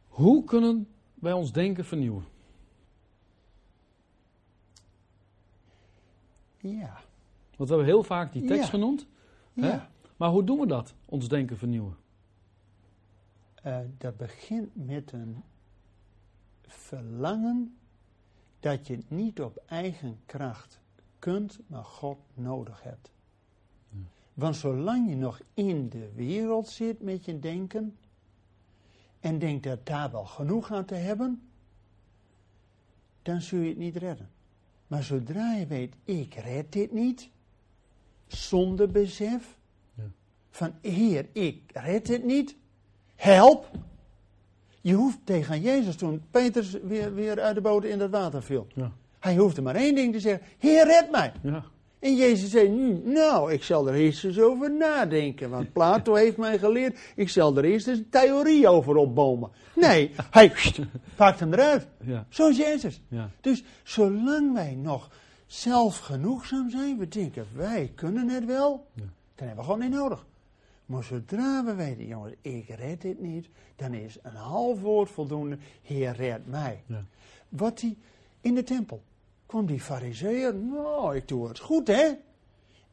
Hoe 0.09 0.45
kunnen 0.45 0.89
wij 1.15 1.33
ons 1.33 1.53
denken 1.53 1.85
vernieuwen? 1.85 2.25
Ja. 6.59 7.01
Want 7.57 7.69
we 7.71 7.77
hebben 7.77 7.85
heel 7.85 8.03
vaak 8.03 8.33
die 8.33 8.45
tekst 8.47 8.65
Ja. 8.65 8.71
genoemd. 8.71 9.07
Hè? 9.53 9.69
Ja. 9.69 9.91
Maar 10.17 10.31
hoe 10.31 10.45
doen 10.45 10.59
we 10.59 10.67
dat? 10.67 10.95
Ons 11.05 11.29
denken 11.29 11.59
vernieuwen. 11.59 11.97
Eh, 13.55 13.79
dat 13.99 14.17
begint 14.17 14.87
met 14.87 15.13
een 15.13 15.43
verlangen 16.67 17.77
dat 18.61 18.87
je 18.87 18.99
niet 19.09 19.41
op 19.41 19.63
eigen 19.67 20.21
kracht 20.27 20.81
kunt, 21.19 21.59
maar 21.67 21.85
God 21.85 22.19
nodig 22.35 22.83
hebt. 22.83 23.11
Want 24.35 24.57
zolang 24.57 25.09
je 25.09 25.17
nog 25.17 25.41
in 25.55 25.89
de 25.89 26.11
wereld 26.15 26.69
zit 26.69 27.03
met 27.03 27.25
je 27.25 27.39
denken 27.39 27.97
en 29.21 29.39
denkt 29.39 29.65
dat 29.65 29.87
daar 29.87 30.11
wel 30.11 30.25
genoeg 30.25 30.73
aan 30.73 30.85
te 30.85 30.95
hebben, 30.95 31.43
dan 33.23 33.41
zul 33.41 33.61
je 33.61 33.69
het 33.69 33.79
niet 33.79 33.97
redden. 33.97 34.31
Maar 34.87 35.03
zodra 35.03 35.55
je 35.55 35.67
weet, 35.67 35.95
ik 36.05 36.35
red 36.35 36.73
dit 36.73 36.93
niet, 36.93 37.29
zonder 38.27 38.91
besef 38.91 39.59
Ja. 39.95 40.03
van 40.51 40.73
Heer, 40.81 41.27
ik 41.33 41.71
red 41.73 42.09
het 42.09 42.25
niet, 42.25 42.57
help. 43.15 43.71
Je 44.81 44.95
hoeft 44.95 45.19
tegen 45.25 45.61
Jezus 45.61 45.97
toen 45.97 46.23
Petrus 46.31 46.71
weer, 46.73 47.15
weer 47.15 47.41
uit 47.41 47.55
de 47.55 47.61
boot 47.61 47.85
in 47.85 47.99
dat 47.99 48.11
water 48.11 48.43
viel. 48.43 48.67
Ja. 48.75 48.93
Hij 49.19 49.37
hoefde 49.37 49.63
maar 49.63 49.75
één 49.75 49.95
ding 49.95 50.13
te 50.13 50.21
zeggen, 50.21 50.47
Heer, 50.59 50.87
red 50.87 51.11
mij. 51.11 51.33
Ja. 51.43 51.65
En 52.03 52.17
Jezus 52.17 52.51
zei, 52.51 52.67
"Hm, 52.69 53.13
nou, 53.13 53.53
ik 53.53 53.63
zal 53.63 53.89
er 53.89 53.95
eerst 53.95 54.25
eens 54.25 54.41
over 54.41 54.71
nadenken. 54.71 55.51
Want 55.51 55.73
Plato 55.79 56.15
heeft 56.15 56.37
mij 56.37 56.59
geleerd, 56.59 56.99
ik 57.17 57.29
zal 57.29 57.57
er 57.57 57.65
eerst 57.65 57.87
eens 57.89 57.99
een 57.99 58.09
theorie 58.09 58.69
over 58.69 58.97
opbomen. 58.97 59.51
Nee, 59.75 60.11
hij 60.31 60.53
pakt 61.17 61.41
hem 61.41 61.53
eruit. 61.53 61.87
Ja. 62.05 62.27
Zo 62.29 62.49
is 62.49 62.57
Jezus. 62.57 63.01
Ja. 63.09 63.31
Dus 63.41 63.65
zolang 63.83 64.53
wij 64.55 64.75
nog 64.75 65.11
zelfgenoegzaam 65.47 66.71
zijn, 66.71 66.99
we 66.99 67.09
denken, 67.09 67.47
wij 67.55 67.93
kunnen 67.95 68.29
het 68.29 68.45
wel, 68.45 68.87
Ja. 68.95 69.03
dan 69.35 69.47
hebben 69.47 69.57
we 69.57 69.71
gewoon 69.73 69.81
niet 69.91 69.99
nodig. 69.99 70.27
Maar 70.87 71.05
zodra 71.05 71.65
we 71.65 71.75
weten, 71.75 72.07
jongens, 72.07 72.35
ik 72.41 72.69
red 72.69 73.01
dit 73.01 73.21
niet, 73.21 73.49
dan 73.77 73.95
is 73.95 74.19
een 74.23 74.35
half 74.35 74.81
woord 74.81 75.11
voldoende, 75.11 75.59
Heer, 75.83 76.13
red 76.17 76.47
mij. 76.47 76.83
Ja. 76.87 77.05
Wat 77.49 77.79
die 77.79 77.99
in 78.41 78.55
de 78.55 78.63
tempel 78.63 79.03
kwam 79.53 79.67
die 79.67 79.81
fariseer, 79.81 80.55
nou, 80.55 81.17
ik 81.17 81.29
doe 81.29 81.49
het 81.49 81.59
goed, 81.59 81.87
hè? 81.87 82.11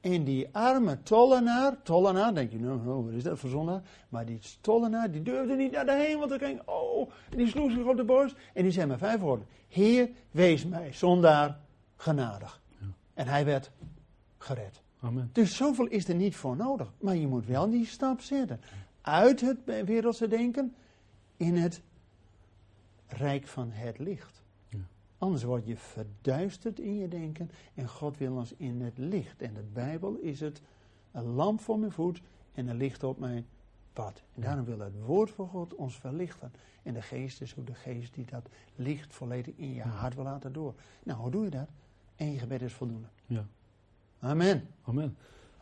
En 0.01 0.23
die 0.23 0.47
arme 0.51 1.03
tollenaar, 1.03 1.81
tollenaar, 1.81 2.33
denk 2.33 2.51
je, 2.51 2.59
nou, 2.59 2.81
nou, 2.83 3.03
wat 3.03 3.13
is 3.13 3.23
dat 3.23 3.39
voor 3.39 3.49
zondaar? 3.49 3.81
Maar 4.09 4.25
die 4.25 4.39
tollenaar, 4.61 5.11
die 5.11 5.21
durfde 5.21 5.55
niet 5.55 5.71
naar 5.71 5.85
de 5.85 5.95
hemel 5.95 6.27
te 6.27 6.37
kijken. 6.37 6.67
Oh, 6.67 7.09
en 7.29 7.37
die 7.37 7.47
sloeg 7.47 7.71
zich 7.71 7.85
op 7.85 7.97
de 7.97 8.03
borst. 8.03 8.35
En 8.53 8.63
die 8.63 8.71
zei 8.71 8.87
maar 8.87 8.97
vijf 8.97 9.19
woorden. 9.19 9.47
Heer, 9.67 10.09
wees 10.31 10.65
mij, 10.65 10.93
zondaar, 10.93 11.59
genadig. 11.95 12.61
Ja. 12.79 12.87
En 13.13 13.27
hij 13.27 13.45
werd 13.45 13.71
gered. 14.37 14.81
Amen. 14.99 15.29
Dus 15.33 15.55
zoveel 15.55 15.87
is 15.87 16.07
er 16.07 16.15
niet 16.15 16.35
voor 16.35 16.55
nodig. 16.55 16.91
Maar 16.99 17.15
je 17.15 17.27
moet 17.27 17.45
wel 17.45 17.69
die 17.69 17.85
stap 17.85 18.21
zetten. 18.21 18.61
Uit 19.01 19.41
het 19.41 19.57
wereldse 19.85 20.27
denken 20.27 20.75
in 21.37 21.55
het 21.55 21.81
rijk 23.07 23.47
van 23.47 23.71
het 23.71 23.99
licht. 23.99 24.38
Anders 25.19 25.43
word 25.43 25.65
je 25.65 25.77
verduisterd 25.77 26.79
in 26.79 26.97
je 26.97 27.07
denken 27.07 27.51
en 27.73 27.87
God 27.87 28.17
wil 28.17 28.35
ons 28.35 28.53
in 28.57 28.81
het 28.81 28.97
licht. 28.97 29.41
En 29.41 29.53
de 29.53 29.63
Bijbel 29.73 30.15
is 30.15 30.39
het 30.39 30.61
een 31.11 31.25
lamp 31.25 31.61
voor 31.61 31.79
mijn 31.79 31.91
voet 31.91 32.21
en 32.53 32.67
een 32.67 32.77
licht 32.77 33.03
op 33.03 33.19
mijn 33.19 33.45
pad. 33.93 34.23
En 34.35 34.41
daarom 34.41 34.65
wil 34.65 34.79
het 34.79 35.01
woord 35.05 35.29
van 35.29 35.47
God 35.47 35.75
ons 35.75 35.95
verlichten. 35.95 36.51
En 36.83 36.93
de 36.93 37.01
geest 37.01 37.41
is 37.41 37.55
ook 37.59 37.67
de 37.67 37.73
geest 37.73 38.13
die 38.13 38.25
dat 38.25 38.49
licht 38.75 39.13
volledig 39.13 39.55
in 39.55 39.73
je 39.73 39.81
hart 39.81 40.15
wil 40.15 40.23
laten 40.23 40.53
door. 40.53 40.73
Nou, 41.03 41.19
hoe 41.19 41.31
doe 41.31 41.43
je 41.43 41.49
dat? 41.49 41.67
Eén 42.15 42.39
gebed 42.39 42.61
is 42.61 42.73
voldoende. 42.73 43.07
Ja. 43.25 43.45
Amen. 44.19 44.67
Amen. 44.81 45.17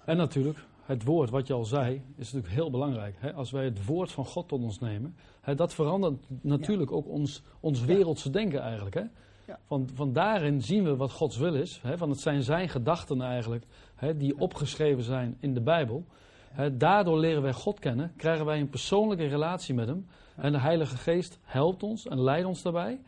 En 0.05 0.17
natuurlijk, 0.17 0.57
het 0.81 1.03
woord 1.03 1.29
wat 1.29 1.47
je 1.47 1.53
al 1.53 1.65
zei, 1.65 2.01
is 2.15 2.31
natuurlijk 2.31 2.53
heel 2.53 2.69
belangrijk. 2.69 3.15
Hè? 3.19 3.33
Als 3.33 3.51
wij 3.51 3.65
het 3.65 3.85
woord 3.85 4.11
van 4.11 4.25
God 4.25 4.47
tot 4.47 4.61
ons 4.61 4.79
nemen, 4.79 5.15
hè, 5.41 5.55
dat 5.55 5.73
verandert 5.73 6.25
natuurlijk 6.41 6.91
ook 6.91 7.07
ons, 7.07 7.43
ons 7.59 7.81
wereldse 7.81 8.29
denken 8.29 8.61
eigenlijk. 8.61 8.95
Hè? 8.95 9.03
Ja. 9.47 9.59
Van, 9.65 9.89
van 9.93 10.13
daarin 10.13 10.61
zien 10.61 10.83
we 10.83 10.95
wat 10.95 11.11
Gods 11.11 11.37
wil 11.37 11.55
is. 11.55 11.79
Hè? 11.83 11.97
Van 11.97 12.09
het 12.09 12.19
zijn 12.19 12.43
zijn 12.43 12.69
gedachten 12.69 13.21
eigenlijk, 13.21 13.65
hè, 13.95 14.17
die 14.17 14.39
opgeschreven 14.39 15.03
zijn 15.03 15.37
in 15.39 15.53
de 15.53 15.61
Bijbel. 15.61 16.05
Hè? 16.49 16.77
Daardoor 16.77 17.19
leren 17.19 17.41
wij 17.41 17.53
God 17.53 17.79
kennen, 17.79 18.13
krijgen 18.17 18.45
wij 18.45 18.59
een 18.59 18.69
persoonlijke 18.69 19.27
relatie 19.27 19.73
met 19.75 19.87
hem. 19.87 20.07
En 20.35 20.51
de 20.51 20.59
Heilige 20.59 20.97
Geest 20.97 21.39
helpt 21.41 21.83
ons 21.83 22.07
en 22.07 22.21
leidt 22.21 22.47
ons 22.47 22.61
daarbij. 22.61 22.99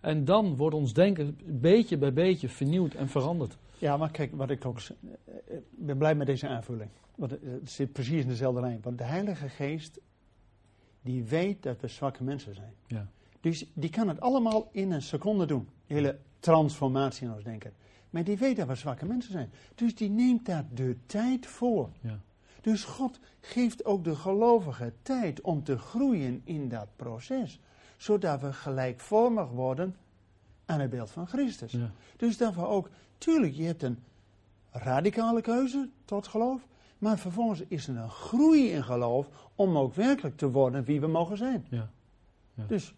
En 0.00 0.24
dan 0.24 0.56
wordt 0.56 0.76
ons 0.76 0.92
denken 0.92 1.38
beetje 1.44 1.96
bij 1.96 2.12
beetje 2.12 2.48
vernieuwd 2.48 2.94
en 2.94 3.08
veranderd. 3.08 3.56
Ja, 3.78 3.96
maar 3.96 4.10
kijk, 4.10 4.36
wat 4.36 4.50
ik 4.50 4.64
ook. 4.64 4.78
eh, 4.78 5.56
Ik 5.56 5.86
ben 5.86 5.98
blij 5.98 6.14
met 6.14 6.26
deze 6.26 6.48
aanvulling. 6.48 6.90
Want 7.14 7.30
het 7.30 7.40
het 7.42 7.70
zit 7.70 7.92
precies 7.92 8.22
in 8.22 8.28
dezelfde 8.28 8.60
lijn. 8.60 8.78
Want 8.82 8.98
de 8.98 9.04
Heilige 9.04 9.48
Geest, 9.48 10.00
die 11.02 11.24
weet 11.24 11.62
dat 11.62 11.80
we 11.80 11.88
zwakke 11.88 12.24
mensen 12.24 12.54
zijn. 12.54 12.72
Ja. 12.86 13.06
Dus 13.46 13.66
die 13.74 13.90
kan 13.90 14.08
het 14.08 14.20
allemaal 14.20 14.68
in 14.72 14.90
een 14.90 15.02
seconde 15.02 15.46
doen. 15.46 15.68
De 15.86 15.94
hele 15.94 16.18
transformatie 16.40 17.26
in 17.26 17.32
ons 17.32 17.44
denken. 17.44 17.72
Maar 18.10 18.24
die 18.24 18.38
weet 18.38 18.56
dat 18.56 18.66
we 18.66 18.74
zwakke 18.74 19.06
mensen 19.06 19.32
zijn. 19.32 19.50
Dus 19.74 19.94
die 19.94 20.10
neemt 20.10 20.46
daar 20.46 20.64
de 20.74 20.96
tijd 21.06 21.46
voor. 21.46 21.90
Ja. 22.00 22.20
Dus 22.60 22.84
God 22.84 23.18
geeft 23.40 23.84
ook 23.84 24.04
de 24.04 24.16
gelovigen 24.16 24.94
tijd 25.02 25.40
om 25.40 25.64
te 25.64 25.78
groeien 25.78 26.40
in 26.44 26.68
dat 26.68 26.86
proces. 26.96 27.60
Zodat 27.96 28.40
we 28.40 28.52
gelijkvormig 28.52 29.48
worden 29.50 29.96
aan 30.64 30.80
het 30.80 30.90
beeld 30.90 31.10
van 31.10 31.26
Christus. 31.26 31.72
Ja. 31.72 31.90
Dus 32.16 32.36
dat 32.36 32.54
we 32.54 32.66
ook, 32.66 32.90
tuurlijk, 33.18 33.54
je 33.54 33.64
hebt 33.64 33.82
een 33.82 33.98
radicale 34.70 35.40
keuze 35.40 35.88
tot 36.04 36.26
geloof. 36.26 36.66
Maar 36.98 37.18
vervolgens 37.18 37.62
is 37.68 37.88
er 37.88 37.96
een 37.96 38.10
groei 38.10 38.70
in 38.70 38.84
geloof 38.84 39.28
om 39.54 39.78
ook 39.78 39.94
werkelijk 39.94 40.36
te 40.36 40.50
worden 40.50 40.84
wie 40.84 41.00
we 41.00 41.06
mogen 41.06 41.36
zijn. 41.36 41.66
Ja. 41.70 41.90
Ja. 42.54 42.64
Dus 42.66 42.94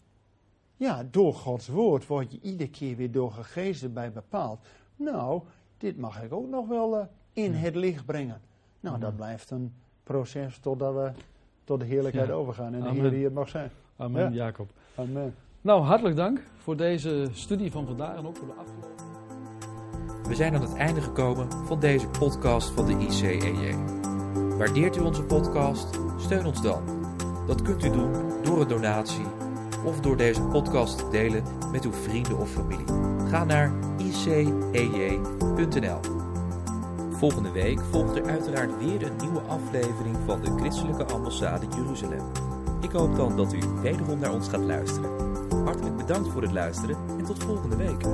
ja, 0.78 1.02
door 1.10 1.34
Gods 1.34 1.68
woord 1.68 2.06
word 2.06 2.32
je 2.32 2.38
iedere 2.42 2.70
keer 2.70 2.96
weer 2.96 3.10
door 3.10 3.32
gegezen 3.32 3.92
bij 3.92 4.12
bepaald. 4.12 4.60
Nou, 4.96 5.42
dit 5.78 5.96
mag 5.98 6.22
ik 6.22 6.32
ook 6.32 6.48
nog 6.48 6.68
wel 6.68 6.98
eh, 6.98 7.04
in 7.32 7.52
Ja. 7.52 7.58
het 7.58 7.74
licht 7.74 8.04
brengen. 8.06 8.40
Nou, 8.80 8.94
Amen. 8.94 9.00
dat 9.08 9.16
blijft 9.16 9.50
een 9.50 9.72
proces 10.02 10.58
totdat 10.58 10.94
we 10.94 11.10
tot 11.64 11.80
de 11.80 11.86
heerlijkheid 11.86 12.28
Ja. 12.28 12.32
overgaan. 12.34 12.74
En 12.74 12.80
de 12.80 12.88
Amen. 12.88 13.00
Heer 13.00 13.10
die 13.10 13.24
het 13.24 13.34
mag 13.34 13.48
zijn. 13.48 13.70
Amen, 13.96 14.22
Ja. 14.22 14.44
Jacob. 14.44 14.70
Amen. 14.94 15.34
Nou, 15.60 15.82
hartelijk 15.82 16.16
dank 16.16 16.42
voor 16.56 16.76
deze 16.76 17.28
studie 17.32 17.70
van 17.70 17.86
vandaag 17.86 18.16
en 18.16 18.26
ook 18.26 18.36
voor 18.36 18.46
de 18.46 18.52
aflevering. 18.52 19.06
We 20.28 20.34
zijn 20.34 20.54
aan 20.54 20.60
het 20.62 20.74
einde 20.74 21.00
gekomen 21.00 21.52
van 21.66 21.80
deze 21.80 22.08
podcast 22.08 22.70
van 22.70 22.86
de 22.86 22.92
ICEJ. 22.98 23.74
Waardeert 24.58 24.96
u 24.96 25.00
onze 25.00 25.22
podcast? 25.22 26.00
Steun 26.18 26.46
ons 26.46 26.62
dan. 26.62 26.82
Dat 27.46 27.62
kunt 27.62 27.84
u 27.84 27.90
doen 27.90 28.12
door 28.42 28.60
een 28.60 28.68
donatie 28.68 29.24
of 29.88 30.00
door 30.00 30.16
deze 30.16 30.42
podcast 30.42 30.98
te 30.98 31.08
delen 31.10 31.42
met 31.72 31.84
uw 31.84 31.92
vrienden 31.92 32.38
of 32.38 32.50
familie. 32.50 32.84
Ga 33.28 33.44
naar 33.44 33.72
icej.nl. 33.96 36.00
Volgende 37.10 37.50
week 37.50 37.80
volgt 37.90 38.16
er 38.16 38.24
uiteraard 38.24 38.78
weer 38.78 39.02
een 39.02 39.16
nieuwe 39.20 39.40
aflevering 39.40 40.16
van 40.26 40.40
de 40.40 40.54
Christelijke 40.56 41.04
Ambassade 41.04 41.66
Jeruzalem. 41.76 42.22
Ik 42.80 42.90
hoop 42.90 43.16
dan 43.16 43.36
dat 43.36 43.52
u 43.52 43.58
wederom 43.82 44.18
naar 44.18 44.32
ons 44.32 44.48
gaat 44.48 44.60
luisteren. 44.60 45.10
Hartelijk 45.64 45.96
bedankt 45.96 46.28
voor 46.28 46.42
het 46.42 46.52
luisteren 46.52 46.96
en 47.18 47.24
tot 47.24 47.44
volgende 47.44 47.76
week. 47.76 48.04